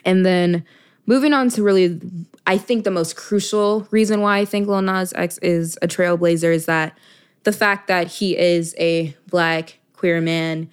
And 0.05 0.27
then 0.27 0.65
moving 1.07 1.33
on 1.33 1.49
to 1.51 1.63
really 1.63 2.01
i 2.47 2.57
think 2.57 2.85
the 2.85 2.91
most 2.91 3.17
crucial 3.17 3.87
reason 3.91 4.21
why 4.21 4.39
i 4.39 4.45
think 4.45 4.69
lil 4.69 4.83
nas 4.83 5.13
x 5.15 5.39
is 5.39 5.79
a 5.83 5.89
trailblazer 5.89 6.55
is 6.55 6.67
that 6.67 6.97
the 7.45 7.53
fact 7.53 7.89
that 7.89 8.07
he 8.07 8.37
is 8.37 8.75
a 8.79 9.15
black 9.29 9.79
queer 9.95 10.21
man 10.21 10.69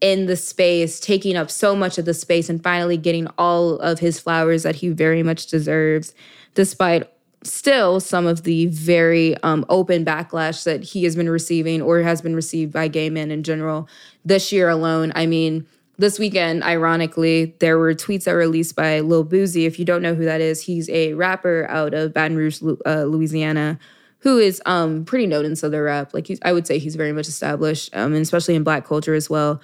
in 0.00 0.26
the 0.26 0.36
space, 0.36 1.00
taking 1.00 1.36
up 1.36 1.50
so 1.50 1.74
much 1.74 1.98
of 1.98 2.04
the 2.04 2.14
space, 2.14 2.48
and 2.48 2.62
finally 2.62 2.96
getting 2.96 3.26
all 3.38 3.78
of 3.78 3.98
his 3.98 4.20
flowers 4.20 4.62
that 4.62 4.76
he 4.76 4.88
very 4.88 5.22
much 5.22 5.46
deserves, 5.46 6.14
despite 6.54 7.10
still 7.42 8.00
some 8.00 8.26
of 8.26 8.42
the 8.42 8.66
very 8.66 9.36
um, 9.42 9.64
open 9.68 10.04
backlash 10.04 10.64
that 10.64 10.82
he 10.82 11.04
has 11.04 11.16
been 11.16 11.30
receiving 11.30 11.80
or 11.80 12.00
has 12.00 12.20
been 12.20 12.34
received 12.34 12.72
by 12.72 12.88
gay 12.88 13.08
men 13.08 13.30
in 13.30 13.42
general 13.42 13.88
this 14.24 14.52
year 14.52 14.68
alone. 14.68 15.12
I 15.14 15.26
mean, 15.26 15.66
this 15.98 16.18
weekend, 16.18 16.62
ironically, 16.62 17.56
there 17.60 17.78
were 17.78 17.94
tweets 17.94 18.24
that 18.24 18.32
were 18.32 18.38
released 18.38 18.76
by 18.76 19.00
Lil 19.00 19.24
Boosie. 19.24 19.66
If 19.66 19.78
you 19.78 19.84
don't 19.84 20.02
know 20.02 20.14
who 20.14 20.24
that 20.24 20.40
is, 20.40 20.62
he's 20.62 20.90
a 20.90 21.14
rapper 21.14 21.66
out 21.70 21.94
of 21.94 22.12
Baton 22.12 22.36
Rouge, 22.36 22.60
uh, 22.84 23.04
Louisiana, 23.04 23.78
who 24.18 24.38
is 24.38 24.60
um, 24.66 25.04
pretty 25.04 25.26
known 25.26 25.44
in 25.44 25.56
Southern 25.56 25.82
rap. 25.82 26.12
Like 26.12 26.28
I 26.42 26.52
would 26.52 26.66
say 26.66 26.78
he's 26.78 26.96
very 26.96 27.12
much 27.12 27.28
established, 27.28 27.94
um, 27.96 28.12
and 28.12 28.22
especially 28.22 28.56
in 28.56 28.64
Black 28.64 28.84
culture 28.84 29.14
as 29.14 29.30
well. 29.30 29.60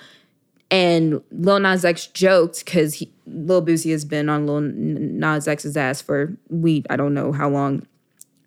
And 0.72 1.22
Lil 1.30 1.61
Nas 1.61 1.85
X 1.85 2.06
joked 2.06 2.64
because 2.64 3.04
Lil 3.26 3.64
Boosie 3.64 3.92
has 3.92 4.06
been 4.06 4.30
on 4.30 4.46
Lil 4.46 4.62
Nas 4.62 5.46
X's 5.46 5.76
ass 5.76 6.00
for 6.00 6.35
we 6.48 6.82
I 6.88 6.96
don't 6.96 7.12
know 7.12 7.30
how 7.30 7.50
long, 7.50 7.87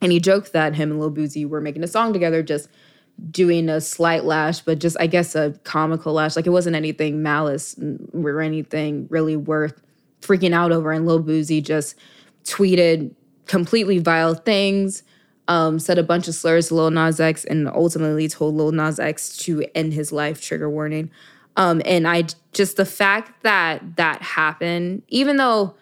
and 0.02 0.12
he 0.12 0.20
joked 0.20 0.52
that 0.52 0.74
him 0.74 0.90
and 0.90 1.00
Lil 1.00 1.12
Boosie 1.12 1.48
were 1.48 1.62
making 1.62 1.84
a 1.84 1.88
song 1.88 2.14
together, 2.14 2.42
just 2.42 2.68
doing 3.30 3.70
a 3.70 3.80
slight 3.80 4.26
lash, 4.26 4.62
but 4.62 4.80
just 4.80 4.98
I 5.00 5.06
guess 5.06 5.36
a 5.36 5.52
comical 5.66 6.14
lash. 6.14 6.36
Like 6.36 6.48
it 6.48 6.50
wasn't 6.50 6.76
anything 6.76 7.22
malice 7.22 7.80
or 8.12 8.42
anything 8.42 9.06
really 9.12 9.36
worth 9.36 9.80
freaking 10.22 10.52
out 10.52 10.72
over. 10.72 10.92
And 10.92 11.06
Lil 11.06 11.24
Boosie 11.24 11.64
just 11.64 11.96
tweeted 12.44 13.14
completely 13.46 14.00
vile 14.00 14.34
things, 14.34 15.04
um, 15.48 15.78
said 15.78 16.00
a 16.00 16.04
bunch 16.04 16.28
of 16.28 16.34
slurs 16.34 16.70
to 16.70 16.76
Lil 16.76 16.90
Nas 16.90 17.20
X, 17.20 17.46
and 17.46 17.68
ultimately 17.68 18.28
told 18.28 18.56
Lil 18.56 18.72
Nas 18.72 19.00
X 19.00 19.38
to 19.38 19.64
end 19.76 19.94
his 19.94 20.12
life. 20.12 20.42
Trigger 20.42 20.72
warning. 20.72 21.12
Um, 21.58 21.82
and 21.86 22.08
I 22.08 22.26
just 22.54 22.78
the 22.78 22.86
fact 22.86 23.44
that 23.44 23.96
that 23.96 24.22
happened, 24.22 25.04
even 25.08 25.38
though 25.38 25.76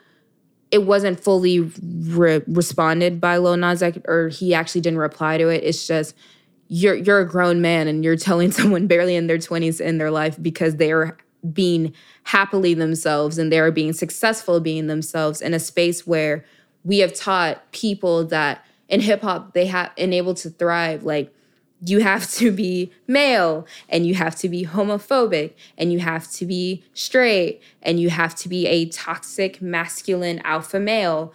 it 0.72 0.84
wasn't 0.84 1.20
fully 1.20 1.60
re- 1.60 2.42
responded 2.48 3.22
by 3.22 3.38
Lil 3.38 3.58
Nas 3.58 3.84
X, 3.84 4.00
or 4.06 4.30
he 4.30 4.54
actually 4.54 4.82
didn't 4.82 5.00
reply 5.00 5.38
to 5.38 5.48
it. 5.50 5.64
It's 5.64 5.86
just 5.86 6.16
you're 6.68 6.96
you're 6.96 7.20
a 7.20 7.28
grown 7.28 7.62
man 7.62 7.88
and 7.88 8.04
you're 8.04 8.16
telling 8.16 8.52
someone 8.60 8.88
barely 8.88 9.16
in 9.16 9.28
their 9.28 9.38
20s 9.38 9.80
in 9.80 10.00
their 10.00 10.12
life 10.12 10.42
because 10.42 10.78
they 10.78 10.92
are 10.92 11.18
being 11.52 11.94
happily 12.24 12.74
themselves 12.74 13.38
and 13.38 13.52
they 13.52 13.60
are 13.60 13.72
being 13.72 13.94
successful 13.94 14.60
being 14.60 14.88
themselves 14.88 15.42
in 15.42 15.54
a 15.54 15.60
space 15.60 16.08
where 16.08 16.44
we 16.84 17.00
have 17.00 17.14
taught 17.14 17.72
people 17.72 18.26
that 18.26 18.66
in 18.88 19.02
hip 19.02 19.22
hop 19.22 19.54
they 19.54 19.66
have 19.66 19.92
enabled 19.98 20.38
to 20.38 20.50
thrive 20.50 21.04
like 21.04 21.34
you 21.86 22.00
have 22.00 22.30
to 22.32 22.52
be 22.52 22.92
male 23.08 23.68
and 23.90 24.06
you 24.06 24.16
have 24.16 24.36
to 24.36 24.50
be 24.50 24.66
homophobic 24.66 25.54
and 25.78 25.92
you 25.92 26.00
have 26.00 26.30
to 26.32 26.46
be 26.46 26.84
straight 26.94 27.62
and 27.82 28.00
you 28.00 28.10
have 28.10 28.36
to 28.36 28.50
be 28.50 28.68
a 28.68 28.86
toxic 28.88 29.62
masculine 29.62 30.40
alpha 30.44 30.80
male 30.80 31.34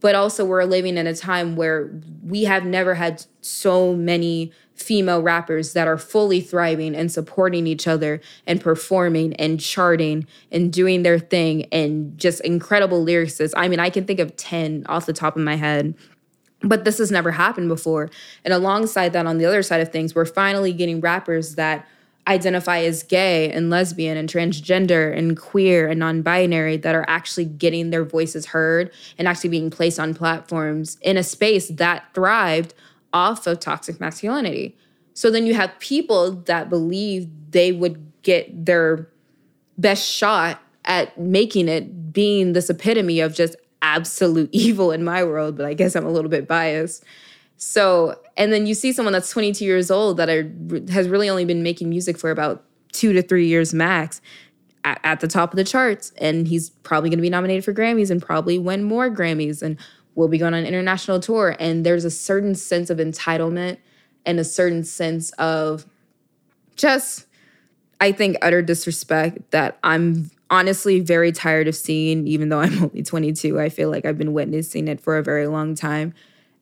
but 0.00 0.14
also 0.14 0.44
we're 0.44 0.64
living 0.64 0.96
in 0.96 1.06
a 1.06 1.14
time 1.14 1.56
where 1.56 1.90
we 2.22 2.44
have 2.44 2.64
never 2.64 2.94
had 2.94 3.24
so 3.40 3.94
many 3.94 4.52
female 4.74 5.20
rappers 5.20 5.72
that 5.72 5.88
are 5.88 5.98
fully 5.98 6.40
thriving 6.40 6.94
and 6.94 7.10
supporting 7.10 7.66
each 7.66 7.88
other 7.88 8.20
and 8.46 8.60
performing 8.60 9.34
and 9.34 9.58
charting 9.58 10.24
and 10.52 10.72
doing 10.72 11.02
their 11.02 11.18
thing 11.18 11.66
and 11.72 12.16
just 12.16 12.40
incredible 12.42 13.04
lyricists. 13.04 13.54
I 13.56 13.66
mean, 13.66 13.80
I 13.80 13.90
can 13.90 14.04
think 14.04 14.20
of 14.20 14.36
10 14.36 14.86
off 14.88 15.06
the 15.06 15.12
top 15.12 15.36
of 15.36 15.42
my 15.42 15.56
head 15.56 15.94
but 16.60 16.84
this 16.84 16.98
has 16.98 17.10
never 17.10 17.30
happened 17.30 17.68
before. 17.68 18.10
And 18.44 18.52
alongside 18.52 19.12
that, 19.12 19.26
on 19.26 19.38
the 19.38 19.46
other 19.46 19.62
side 19.62 19.80
of 19.80 19.92
things, 19.92 20.14
we're 20.14 20.24
finally 20.24 20.72
getting 20.72 21.00
rappers 21.00 21.54
that 21.54 21.86
identify 22.26 22.80
as 22.80 23.02
gay 23.02 23.50
and 23.50 23.70
lesbian 23.70 24.16
and 24.18 24.28
transgender 24.28 25.16
and 25.16 25.36
queer 25.36 25.88
and 25.88 25.98
non 25.98 26.22
binary 26.22 26.76
that 26.76 26.94
are 26.94 27.04
actually 27.08 27.46
getting 27.46 27.90
their 27.90 28.04
voices 28.04 28.46
heard 28.46 28.92
and 29.16 29.26
actually 29.26 29.50
being 29.50 29.70
placed 29.70 29.98
on 29.98 30.14
platforms 30.14 30.98
in 31.00 31.16
a 31.16 31.22
space 31.22 31.68
that 31.68 32.04
thrived 32.14 32.74
off 33.12 33.46
of 33.46 33.60
toxic 33.60 33.98
masculinity. 33.98 34.76
So 35.14 35.30
then 35.30 35.46
you 35.46 35.54
have 35.54 35.76
people 35.78 36.32
that 36.32 36.68
believe 36.68 37.28
they 37.50 37.72
would 37.72 38.12
get 38.22 38.66
their 38.66 39.08
best 39.78 40.06
shot 40.06 40.60
at 40.84 41.18
making 41.18 41.68
it 41.68 42.12
being 42.12 42.52
this 42.52 42.68
epitome 42.68 43.20
of 43.20 43.34
just 43.34 43.56
absolute 43.82 44.50
evil 44.52 44.92
in 44.92 45.04
my 45.04 45.24
world, 45.24 45.56
but 45.56 45.66
I 45.66 45.74
guess 45.74 45.94
I'm 45.96 46.06
a 46.06 46.10
little 46.10 46.30
bit 46.30 46.46
biased. 46.46 47.04
So, 47.56 48.20
and 48.36 48.52
then 48.52 48.66
you 48.66 48.74
see 48.74 48.92
someone 48.92 49.12
that's 49.12 49.30
22 49.30 49.64
years 49.64 49.90
old 49.90 50.16
that 50.18 50.28
are, 50.28 50.50
has 50.92 51.08
really 51.08 51.28
only 51.28 51.44
been 51.44 51.62
making 51.62 51.90
music 51.90 52.16
for 52.16 52.30
about 52.30 52.64
two 52.92 53.12
to 53.12 53.22
three 53.22 53.48
years 53.48 53.74
max 53.74 54.20
at, 54.84 55.00
at 55.02 55.20
the 55.20 55.28
top 55.28 55.52
of 55.52 55.56
the 55.56 55.64
charts. 55.64 56.12
And 56.18 56.46
he's 56.46 56.70
probably 56.70 57.10
going 57.10 57.18
to 57.18 57.22
be 57.22 57.30
nominated 57.30 57.64
for 57.64 57.74
Grammys 57.74 58.10
and 58.10 58.22
probably 58.22 58.58
win 58.58 58.84
more 58.84 59.10
Grammys 59.10 59.60
and 59.60 59.76
will 60.14 60.28
be 60.28 60.38
going 60.38 60.54
on 60.54 60.60
an 60.60 60.66
international 60.66 61.20
tour. 61.20 61.56
And 61.58 61.84
there's 61.84 62.04
a 62.04 62.10
certain 62.10 62.54
sense 62.54 62.90
of 62.90 62.98
entitlement 62.98 63.78
and 64.24 64.38
a 64.38 64.44
certain 64.44 64.84
sense 64.84 65.30
of 65.32 65.86
just, 66.76 67.26
I 68.00 68.12
think, 68.12 68.36
utter 68.40 68.62
disrespect 68.62 69.50
that 69.50 69.78
I'm 69.82 70.30
honestly 70.50 71.00
very 71.00 71.32
tired 71.32 71.68
of 71.68 71.76
seeing, 71.76 72.26
even 72.26 72.48
though 72.48 72.60
I'm 72.60 72.82
only 72.82 73.02
22. 73.02 73.60
I 73.60 73.68
feel 73.68 73.90
like 73.90 74.04
I've 74.04 74.18
been 74.18 74.32
witnessing 74.32 74.88
it 74.88 75.00
for 75.00 75.18
a 75.18 75.22
very 75.22 75.46
long 75.46 75.74
time. 75.74 76.14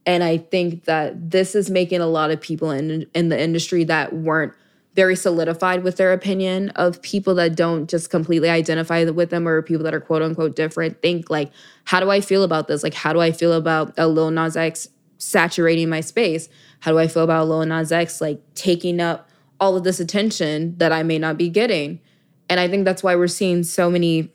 And 0.04 0.22
I 0.22 0.38
think 0.38 0.84
that 0.84 1.30
this 1.30 1.54
is 1.54 1.68
making 1.68 2.00
a 2.00 2.06
lot 2.06 2.30
of 2.30 2.40
people 2.40 2.70
in 2.70 3.06
in 3.14 3.28
the 3.28 3.40
industry 3.40 3.84
that 3.84 4.12
weren't 4.12 4.52
very 4.96 5.14
solidified 5.14 5.84
with 5.84 5.98
their 5.98 6.12
opinion 6.12 6.70
of 6.70 7.02
people 7.02 7.34
that 7.34 7.54
don't 7.54 7.88
just 7.88 8.08
completely 8.08 8.48
identify 8.48 9.04
with 9.04 9.28
them 9.28 9.46
or 9.46 9.60
people 9.60 9.84
that 9.84 9.92
are 9.92 10.00
quote 10.00 10.22
unquote 10.22 10.56
different 10.56 11.02
think 11.02 11.28
like, 11.28 11.52
how 11.84 12.00
do 12.00 12.10
I 12.10 12.22
feel 12.22 12.42
about 12.42 12.66
this? 12.66 12.82
Like, 12.82 12.94
how 12.94 13.12
do 13.12 13.20
I 13.20 13.30
feel 13.30 13.52
about 13.52 13.92
a 13.98 14.08
Lil 14.08 14.30
Nas 14.30 14.56
X 14.56 14.88
saturating 15.18 15.90
my 15.90 16.00
space? 16.00 16.48
How 16.80 16.92
do 16.92 16.98
I 16.98 17.08
feel 17.08 17.24
about 17.24 17.42
a 17.42 17.44
Lil 17.44 17.66
Nas 17.66 17.92
X 17.92 18.20
like 18.20 18.40
taking 18.54 19.00
up 19.00 19.28
all 19.60 19.76
of 19.76 19.84
this 19.84 20.00
attention 20.00 20.78
that 20.78 20.92
I 20.92 21.02
may 21.02 21.18
not 21.18 21.36
be 21.36 21.50
getting? 21.50 22.00
And 22.48 22.60
I 22.60 22.68
think 22.68 22.84
that's 22.84 23.02
why 23.02 23.16
we're 23.16 23.26
seeing 23.26 23.62
so 23.62 23.90
many 23.90 24.30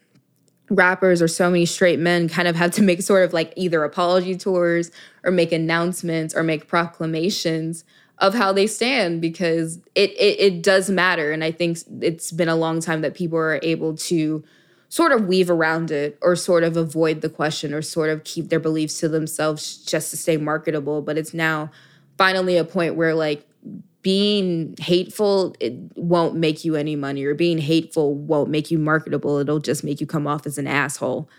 rappers 0.69 1.21
or 1.21 1.27
so 1.27 1.49
many 1.49 1.65
straight 1.65 1.99
men 1.99 2.29
kind 2.29 2.47
of 2.47 2.55
have 2.55 2.71
to 2.71 2.81
make 2.81 3.01
sort 3.01 3.23
of 3.23 3.33
like 3.33 3.53
either 3.55 3.83
apology 3.83 4.35
tours 4.35 4.89
or 5.23 5.31
make 5.31 5.51
announcements 5.51 6.33
or 6.35 6.43
make 6.43 6.67
proclamations 6.67 7.83
of 8.19 8.35
how 8.35 8.53
they 8.53 8.67
stand 8.67 9.19
because 9.19 9.77
it, 9.95 10.11
it 10.11 10.39
it, 10.39 10.63
does 10.63 10.89
matter. 10.89 11.31
And 11.31 11.43
i 11.43 11.51
think 11.51 11.79
it's 12.01 12.31
been 12.31 12.47
a 12.47 12.55
long 12.55 12.79
time 12.79 13.01
that 13.01 13.15
people 13.15 13.37
are 13.37 13.59
able 13.63 13.95
to 13.97 14.43
sort 14.89 15.11
of 15.11 15.25
weave 15.25 15.49
around 15.49 15.89
it 15.89 16.17
or 16.21 16.35
sort 16.35 16.63
of 16.63 16.77
avoid 16.77 17.21
the 17.21 17.29
question 17.29 17.73
or 17.73 17.81
sort 17.81 18.09
of 18.09 18.23
keep 18.23 18.49
their 18.49 18.59
beliefs 18.59 18.99
to 18.99 19.07
themselves 19.07 19.77
just 19.77 20.11
to 20.11 20.17
stay 20.17 20.37
marketable. 20.37 21.01
But 21.01 21.17
it's 21.17 21.33
now 21.33 21.71
finally 22.17 22.57
a 22.57 22.65
point 22.65 22.95
where 22.95 23.15
like 23.15 23.47
being 24.01 24.75
hateful 24.79 25.55
it 25.59 25.73
won't 25.95 26.35
make 26.35 26.65
you 26.65 26.75
any 26.75 26.95
money 26.95 27.23
or 27.23 27.35
being 27.35 27.57
hateful 27.57 28.15
won't 28.15 28.49
make 28.49 28.71
you 28.71 28.79
marketable. 28.79 29.37
It'll 29.37 29.59
just 29.59 29.83
make 29.83 30.01
you 30.01 30.07
come 30.07 30.27
off 30.27 30.45
as 30.45 30.57
an 30.57 30.67
asshole. 30.67 31.29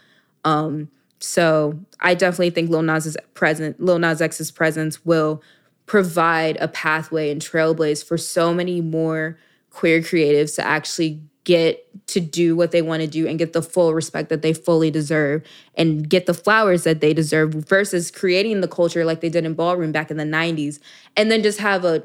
Um 0.45 0.89
so 1.23 1.79
i 2.01 2.15
definitely 2.15 2.51
think 2.51 2.69
lil 2.69 2.83
nas's 2.83 3.17
present 3.35 3.81
lil 3.81 3.99
nas 3.99 4.21
x's 4.21 4.51
presence 4.51 5.05
will 5.05 5.41
provide 5.87 6.57
a 6.61 6.69
pathway 6.69 7.31
and 7.31 7.41
trailblaze 7.41 8.05
for 8.05 8.19
so 8.19 8.53
many 8.53 8.81
more 8.81 9.39
queer 9.71 10.01
creatives 10.01 10.57
to 10.57 10.67
actually 10.67 11.21
get 11.45 11.85
to 12.07 12.21
do 12.21 12.55
what 12.55 12.71
they 12.71 12.83
want 12.83 13.03
to 13.03 13.09
do 13.09 13.27
and 13.27 13.39
get 13.39 13.53
the 13.53 13.63
full 13.63 13.95
respect 13.95 14.29
that 14.29 14.43
they 14.43 14.53
fully 14.53 14.91
deserve 14.91 15.43
and 15.75 16.09
get 16.09 16.27
the 16.27 16.35
flowers 16.35 16.85
that 16.85 17.01
they 17.01 17.13
deserve 17.13 17.53
versus 17.53 18.11
creating 18.11 18.61
the 18.61 18.69
culture 18.69 19.05
like 19.05 19.21
they 19.21 19.29
did 19.29 19.45
in 19.45 19.55
ballroom 19.55 19.91
back 19.91 20.11
in 20.11 20.17
the 20.17 20.25
90s 20.25 20.79
and 21.17 21.33
then 21.33 21.43
just 21.43 21.59
have 21.59 21.85
a 21.85 22.03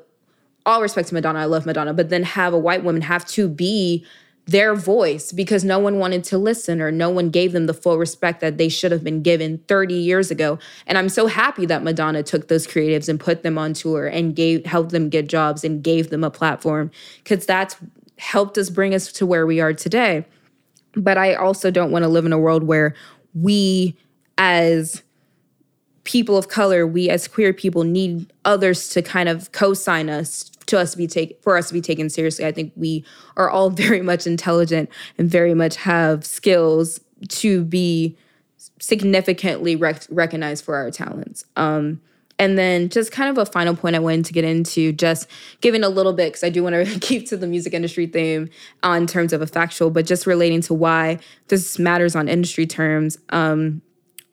all 0.67 0.81
respect 0.81 1.07
to 1.07 1.13
Madonna, 1.13 1.39
I 1.39 1.45
love 1.45 1.65
Madonna, 1.65 1.93
but 1.93 2.09
then 2.09 2.23
have 2.23 2.53
a 2.53 2.59
white 2.59 2.83
woman 2.83 3.01
have 3.01 3.25
to 3.27 3.47
be 3.47 4.05
their 4.45 4.75
voice 4.75 5.31
because 5.31 5.63
no 5.63 5.79
one 5.79 5.97
wanted 5.99 6.23
to 6.25 6.37
listen 6.37 6.81
or 6.81 6.91
no 6.91 7.09
one 7.09 7.29
gave 7.29 7.51
them 7.51 7.65
the 7.65 7.73
full 7.73 7.97
respect 7.97 8.39
that 8.41 8.57
they 8.57 8.69
should 8.69 8.91
have 8.91 9.03
been 9.03 9.21
given 9.21 9.57
30 9.67 9.93
years 9.93 10.31
ago. 10.31 10.59
And 10.85 10.97
I'm 10.97 11.09
so 11.09 11.27
happy 11.27 11.65
that 11.65 11.83
Madonna 11.83 12.23
took 12.23 12.47
those 12.47 12.67
creatives 12.67 13.09
and 13.09 13.19
put 13.19 13.43
them 13.43 13.57
on 13.57 13.73
tour 13.73 14.07
and 14.07 14.35
gave 14.35 14.65
helped 14.65 14.91
them 14.91 15.09
get 15.09 15.27
jobs 15.27 15.63
and 15.63 15.83
gave 15.83 16.09
them 16.09 16.23
a 16.23 16.29
platform 16.31 16.91
cuz 17.25 17.45
that's 17.45 17.75
helped 18.17 18.57
us 18.57 18.69
bring 18.69 18.93
us 18.93 19.11
to 19.13 19.25
where 19.25 19.45
we 19.45 19.59
are 19.59 19.73
today. 19.73 20.25
But 20.95 21.17
I 21.17 21.33
also 21.35 21.69
don't 21.69 21.91
want 21.91 22.03
to 22.03 22.09
live 22.09 22.25
in 22.25 22.33
a 22.33 22.39
world 22.39 22.63
where 22.63 22.95
we 23.33 23.97
as 24.37 25.03
people 26.05 26.37
of 26.37 26.47
color, 26.47 26.87
we 26.87 27.09
as 27.09 27.27
queer 27.27 27.51
people 27.51 27.83
need 27.83 28.31
others 28.45 28.87
to 28.89 29.01
kind 29.01 29.27
of 29.27 29.51
co-sign 29.51 30.09
us 30.09 30.49
to 30.67 30.79
us 30.79 30.91
to 30.91 30.97
be 30.97 31.07
taken 31.07 31.37
for 31.41 31.57
us 31.57 31.67
to 31.67 31.73
be 31.73 31.81
taken 31.81 32.09
seriously. 32.09 32.45
I 32.45 32.51
think 32.51 32.73
we 32.75 33.03
are 33.35 33.49
all 33.49 33.69
very 33.85 34.01
much 34.01 34.27
intelligent 34.27 34.89
and 35.17 35.29
very 35.29 35.53
much 35.53 35.75
have 35.77 36.25
skills 36.25 36.99
to 37.29 37.63
be 37.63 38.17
significantly 38.79 39.75
rec- 39.75 40.07
recognized 40.09 40.63
for 40.63 40.75
our 40.75 40.91
talents. 40.91 41.45
Um, 41.55 42.01
and 42.39 42.57
then 42.57 42.89
just 42.89 43.11
kind 43.11 43.29
of 43.29 43.37
a 43.39 43.51
final 43.51 43.75
point 43.75 43.95
I 43.95 43.99
wanted 43.99 44.25
to 44.25 44.33
get 44.33 44.43
into, 44.43 44.91
just 44.91 45.27
giving 45.61 45.83
a 45.83 45.89
little 45.89 46.13
bit, 46.13 46.29
because 46.29 46.43
I 46.43 46.49
do 46.49 46.63
want 46.63 46.75
to 46.75 46.99
keep 47.01 47.27
to 47.29 47.37
the 47.37 47.47
music 47.47 47.73
industry 47.73 48.05
theme 48.05 48.49
on 48.83 49.07
terms 49.07 49.33
of 49.33 49.41
a 49.41 49.47
factual, 49.47 49.89
but 49.89 50.05
just 50.05 50.27
relating 50.27 50.61
to 50.61 50.73
why 50.73 51.19
this 51.47 51.79
matters 51.79 52.15
on 52.15 52.27
industry 52.27 52.67
terms. 52.67 53.17
Um, 53.29 53.81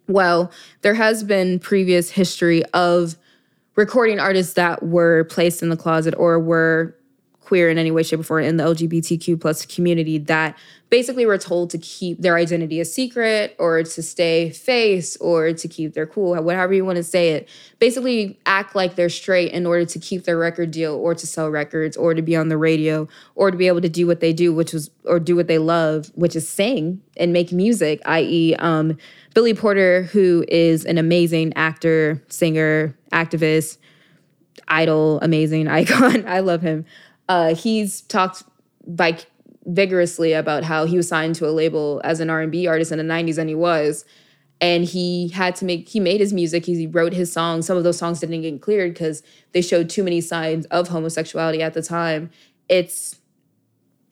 well, 0.07 0.53
there 0.83 0.95
has 0.95 1.25
been 1.25 1.59
previous 1.59 2.11
history 2.11 2.63
of 2.75 3.17
recording 3.77 4.21
artists 4.21 4.55
that 4.55 4.83
were 4.83 5.25
placed 5.25 5.63
in 5.63 5.69
the 5.69 5.77
closet 5.77 6.15
or 6.17 6.39
were 6.39 6.97
queer 7.45 7.71
in 7.71 7.79
any 7.79 7.91
way, 7.91 8.03
shape, 8.03 8.21
or 8.21 8.23
form 8.23 8.45
in 8.45 8.57
the 8.57 8.65
LGBTQ 8.65 9.41
plus 9.41 9.67
community 9.67 10.19
that 10.19 10.57
basically 10.91 11.27
were 11.27 11.39
told 11.39 11.71
to 11.71 11.79
keep 11.79 12.21
their 12.21 12.37
identity 12.37 12.79
a 12.79 12.85
secret 12.85 13.57
or 13.59 13.83
to 13.83 14.03
stay 14.03 14.51
face 14.51 15.17
or 15.17 15.53
to 15.53 15.67
keep 15.67 15.93
their 15.95 16.07
cool, 16.07 16.41
whatever 16.43 16.73
you 16.73 16.85
want 16.85 16.97
to 16.97 17.03
say 17.03 17.31
it. 17.31 17.49
Basically 17.81 18.39
act 18.47 18.77
like 18.77 18.95
they're 18.95 19.09
straight 19.09 19.51
in 19.53 19.67
order 19.67 19.85
to 19.85 19.99
keep 19.99 20.25
their 20.25 20.39
record 20.39 20.71
deal 20.71 20.95
or 20.95 21.15
to 21.15 21.27
sell 21.27 21.51
records 21.51 21.97
or 21.97 22.15
to 22.15 22.23
be 22.23 22.37
on 22.37 22.49
the 22.49 22.57
radio 22.57 23.09
or 23.35 23.51
to 23.51 23.57
be 23.57 23.67
able 23.67 23.81
to 23.81 23.89
do 23.89 24.07
what 24.07 24.21
they 24.21 24.33
do, 24.33 24.55
which 24.55 24.73
was 24.73 24.91
or 25.05 25.19
do 25.19 25.35
what 25.35 25.49
they 25.49 25.59
love, 25.59 26.13
which 26.15 26.37
is 26.37 26.49
sing 26.49 27.01
and 27.17 27.33
make 27.33 27.53
music, 27.53 28.01
i.e. 28.07 28.55
Um, 28.57 28.97
Billy 29.35 29.53
Porter, 29.53 30.05
who 30.05 30.45
is 30.47 30.85
an 30.85 30.97
amazing 30.97 31.53
actor, 31.55 32.23
singer, 32.29 32.97
activist, 33.13 33.79
idol, 34.69 35.19
amazing 35.23 35.69
icon. 35.81 36.27
I 36.27 36.41
love 36.41 36.63
him. 36.63 36.85
Uh, 37.29 37.55
he's 37.55 38.03
talked 38.03 38.43
like 38.87 39.27
vigorously 39.67 40.33
about 40.33 40.63
how 40.65 40.85
he 40.85 40.97
was 40.97 41.09
signed 41.09 41.35
to 41.37 41.49
a 41.49 41.51
label 41.51 42.01
as 42.05 42.21
an 42.21 42.29
R&B 42.29 42.67
artist 42.67 42.93
in 42.93 42.99
the 42.99 43.05
90s 43.05 43.39
and 43.39 43.49
he 43.49 43.55
was 43.55 44.05
and 44.61 44.85
he 44.85 45.29
had 45.29 45.57
to 45.57 45.65
make 45.65 45.89
he 45.89 45.99
made 45.99 46.21
his 46.21 46.35
music 46.35 46.67
he 46.67 46.87
wrote 46.87 47.15
his 47.15 47.33
songs 47.33 47.67
some 47.67 47.79
of 47.79 47.83
those 47.83 47.97
songs 47.97 48.21
didn't 48.21 48.43
get 48.43 48.61
cleared 48.61 48.93
because 48.93 49.23
they 49.53 49.63
showed 49.63 49.89
too 49.89 50.05
many 50.05 50.21
signs 50.21 50.67
of 50.67 50.89
homosexuality 50.89 51.63
at 51.63 51.73
the 51.73 51.81
time 51.81 52.29
it's 52.69 53.21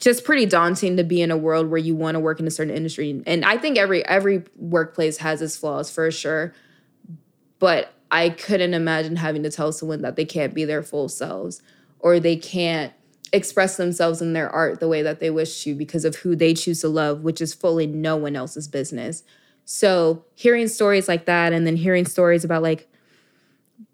just 0.03 0.25
pretty 0.25 0.45
daunting 0.45 0.97
to 0.97 1.03
be 1.03 1.21
in 1.21 1.31
a 1.31 1.37
world 1.37 1.69
where 1.69 1.77
you 1.77 1.95
want 1.95 2.15
to 2.15 2.19
work 2.19 2.37
in 2.37 2.45
a 2.45 2.51
certain 2.51 2.75
industry. 2.75 3.23
And 3.25 3.45
I 3.45 3.57
think 3.57 3.77
every 3.77 4.05
every 4.05 4.43
workplace 4.57 5.17
has 5.17 5.41
its 5.41 5.55
flaws 5.55 5.89
for 5.89 6.11
sure. 6.11 6.53
But 7.59 7.93
I 8.11 8.29
couldn't 8.29 8.73
imagine 8.73 9.15
having 9.15 9.43
to 9.43 9.49
tell 9.49 9.71
someone 9.71 10.01
that 10.01 10.17
they 10.17 10.25
can't 10.25 10.53
be 10.53 10.65
their 10.65 10.83
full 10.83 11.07
selves 11.07 11.61
or 11.99 12.19
they 12.19 12.35
can't 12.35 12.91
express 13.33 13.77
themselves 13.77 14.21
in 14.21 14.33
their 14.33 14.49
art 14.49 14.79
the 14.79 14.87
way 14.87 15.01
that 15.01 15.19
they 15.19 15.31
wish 15.31 15.63
to 15.63 15.75
because 15.75 16.05
of 16.05 16.15
who 16.17 16.35
they 16.35 16.53
choose 16.53 16.81
to 16.81 16.87
love, 16.87 17.21
which 17.21 17.41
is 17.41 17.53
fully 17.53 17.87
no 17.87 18.15
one 18.15 18.35
else's 18.35 18.67
business. 18.67 19.23
So, 19.65 20.23
hearing 20.35 20.67
stories 20.67 21.07
like 21.07 21.25
that 21.25 21.51
and 21.51 21.65
then 21.65 21.75
hearing 21.75 22.05
stories 22.05 22.43
about 22.43 22.61
like 22.61 22.87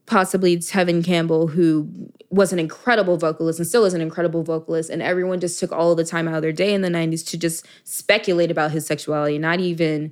possibly 0.05 0.57
Tevin 0.57 1.05
Campbell, 1.05 1.47
who 1.47 1.87
was 2.31 2.51
an 2.51 2.59
incredible 2.59 3.17
vocalist 3.17 3.59
and 3.59 3.67
still 3.67 3.85
is 3.85 3.93
an 3.93 4.01
incredible 4.01 4.43
vocalist, 4.43 4.89
and 4.89 5.01
everyone 5.01 5.39
just 5.39 5.59
took 5.59 5.71
all 5.71 5.95
the 5.95 6.03
time 6.03 6.27
out 6.27 6.35
of 6.35 6.41
their 6.41 6.51
day 6.51 6.73
in 6.73 6.81
the 6.81 6.89
90s 6.89 7.25
to 7.27 7.37
just 7.37 7.65
speculate 7.83 8.51
about 8.51 8.71
his 8.71 8.85
sexuality, 8.85 9.37
not 9.37 9.59
even 9.59 10.11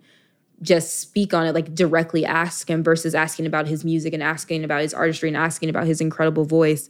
just 0.62 1.00
speak 1.00 1.34
on 1.34 1.46
it, 1.46 1.54
like 1.54 1.76
directly 1.76 2.26
ask 2.26 2.70
him 2.70 2.84
versus 2.84 3.14
asking 3.14 3.46
about 3.46 3.68
his 3.68 3.84
music 3.84 4.14
and 4.14 4.24
asking 4.24 4.64
about 4.64 4.82
his 4.82 4.94
artistry 4.94 5.30
and 5.30 5.38
asking 5.38 5.70
about 5.70 5.86
his 5.86 6.00
incredible 6.00 6.46
voice. 6.46 6.90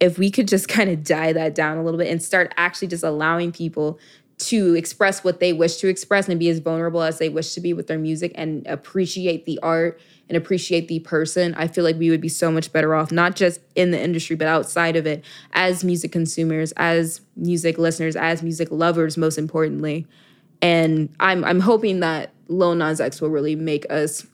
If 0.00 0.18
we 0.18 0.30
could 0.30 0.48
just 0.48 0.68
kind 0.76 0.90
of 0.90 1.04
die 1.04 1.32
that 1.32 1.54
down 1.54 1.78
a 1.78 1.82
little 1.82 1.98
bit 1.98 2.10
and 2.10 2.22
start 2.22 2.52
actually 2.56 2.88
just 2.88 3.04
allowing 3.04 3.52
people 3.52 3.98
to 4.38 4.74
express 4.74 5.24
what 5.24 5.40
they 5.40 5.52
wish 5.52 5.76
to 5.76 5.88
express 5.88 6.28
and 6.28 6.38
be 6.38 6.50
as 6.50 6.58
vulnerable 6.58 7.02
as 7.02 7.18
they 7.18 7.28
wish 7.28 7.54
to 7.54 7.60
be 7.60 7.72
with 7.72 7.86
their 7.86 7.98
music 7.98 8.32
and 8.34 8.66
appreciate 8.66 9.46
the 9.46 9.58
art 9.62 9.98
and 10.28 10.36
appreciate 10.36 10.88
the 10.88 10.98
person, 11.00 11.54
I 11.54 11.68
feel 11.68 11.84
like 11.84 11.96
we 11.96 12.10
would 12.10 12.20
be 12.20 12.28
so 12.28 12.50
much 12.50 12.72
better 12.72 12.94
off, 12.94 13.12
not 13.12 13.36
just 13.36 13.60
in 13.74 13.92
the 13.92 14.02
industry, 14.02 14.36
but 14.36 14.48
outside 14.48 14.96
of 14.96 15.06
it, 15.06 15.24
as 15.52 15.84
music 15.84 16.12
consumers, 16.12 16.72
as 16.72 17.20
music 17.36 17.78
listeners, 17.78 18.16
as 18.16 18.42
music 18.42 18.68
lovers, 18.70 19.16
most 19.16 19.38
importantly. 19.38 20.06
And 20.60 21.14
I'm 21.20 21.44
I'm 21.44 21.60
hoping 21.60 22.00
that 22.00 22.32
Lil 22.48 22.74
Nas 22.74 23.00
X 23.00 23.20
will 23.20 23.30
really 23.30 23.54
make 23.54 23.86
us 23.88 24.26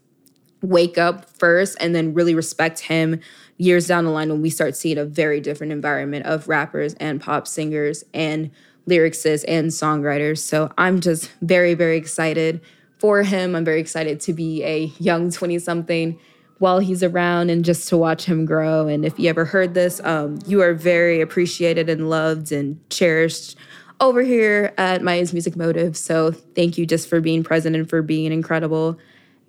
wake 0.63 0.97
up 0.97 1.29
first 1.29 1.77
and 1.81 1.95
then 1.95 2.15
really 2.15 2.35
respect 2.35 2.81
him 2.81 3.21
years 3.63 3.87
down 3.87 4.05
the 4.05 4.11
line 4.11 4.29
when 4.29 4.43
we 4.43 4.51
start 4.51 4.77
seeing 4.77 4.99
a 4.99 5.05
very 5.05 5.41
different 5.41 5.73
environment 5.73 6.27
of 6.27 6.49
rappers 6.49 6.95
and 6.95 7.21
pop 7.21 7.47
singers 7.47 8.05
and 8.13 8.51
lyricists 8.89 9.45
and 9.47 9.69
songwriters. 9.69 10.39
So 10.39 10.73
I'm 10.77 11.01
just 11.01 11.31
very, 11.41 11.75
very 11.75 11.97
excited 11.97 12.61
for 12.99 13.23
him. 13.23 13.55
I'm 13.55 13.65
very 13.65 13.81
excited 13.81 14.19
to 14.21 14.33
be 14.33 14.65
a 14.65 14.87
young 14.99 15.31
20 15.31 15.61
something 15.61 16.19
while 16.59 16.81
he's 16.81 17.05
around 17.05 17.51
and 17.51 17.65
just 17.65 17.89
to 17.89 17.97
watch 17.97 18.25
him 18.25 18.45
grow. 18.45 18.89
And 18.89 19.05
if 19.05 19.19
you 19.19 19.29
ever 19.29 19.45
heard 19.45 19.75
this, 19.75 20.01
um, 20.03 20.41
you 20.47 20.61
are 20.61 20.75
very 20.75 21.21
appreciated 21.21 21.89
and 21.89 22.11
loved 22.11 22.51
and 22.51 22.79
cherished 22.91 23.57
over 24.01 24.23
here 24.23 24.75
at 24.77 25.03
Maya's 25.03 25.33
Music 25.33 25.55
Motive. 25.55 25.97
So 25.97 26.33
thank 26.33 26.79
you 26.79 26.85
just 26.85 27.09
for 27.09 27.21
being 27.21 27.45
present 27.45 27.77
and 27.77 27.89
for 27.89 28.03
being 28.03 28.33
incredible. 28.33 28.99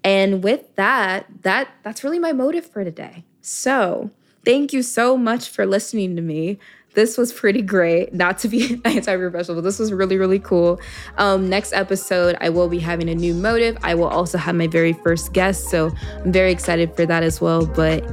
And 0.04 0.44
with 0.44 0.76
that, 0.76 1.26
that 1.42 1.70
that's 1.82 2.04
really 2.04 2.20
my 2.20 2.34
motive 2.34 2.66
for 2.66 2.84
today. 2.84 3.24
So 3.44 4.10
thank 4.44 4.74
you 4.74 4.82
so 4.82 5.16
much 5.16 5.50
for 5.50 5.66
listening 5.66 6.16
to 6.16 6.22
me 6.22 6.58
this 6.94 7.18
was 7.18 7.34
pretty 7.34 7.62
great. 7.62 8.14
Not 8.14 8.38
to 8.40 8.48
be 8.48 8.82
anti-professional, 8.86 9.56
but 9.56 9.64
this 9.64 9.80
was 9.80 9.92
really, 9.92 10.18
really 10.18 10.40
cool. 10.40 10.80
Um, 11.18 11.50
next 11.50 11.74
episode, 11.74 12.38
I 12.42 12.50
will 12.50 12.70
be 12.70 12.80
having 12.80 13.10
a 13.10 13.16
new 13.16 13.34
motive. 13.34 13.78
I 13.84 13.96
will 13.96 14.08
also 14.08 14.38
have 14.38 14.56
my 14.56 14.68
very 14.68 14.94
first 14.94 15.34
guest, 15.34 15.70
so 15.70 15.92
I'm 16.24 16.32
very 16.32 16.52
excited 16.52 16.96
for 16.96 17.06
that 17.06 17.24
as 17.24 17.42
well. 17.42 17.66
But 17.66 18.04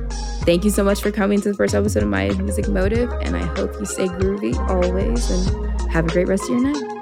thank 0.44 0.64
you 0.64 0.70
so 0.70 0.82
much 0.82 1.00
for 1.00 1.10
coming 1.10 1.40
to 1.42 1.50
the 1.50 1.56
first 1.56 1.74
episode 1.74 2.02
of 2.02 2.08
my 2.08 2.28
music 2.30 2.68
motive, 2.68 3.12
and 3.22 3.36
I 3.36 3.44
hope 3.56 3.74
you 3.78 3.86
stay 3.86 4.06
groovy 4.06 4.56
always 4.68 5.30
and 5.30 5.90
have 5.90 6.06
a 6.06 6.08
great 6.08 6.28
rest 6.28 6.44
of 6.44 6.50
your 6.50 6.72
night. 6.72 6.99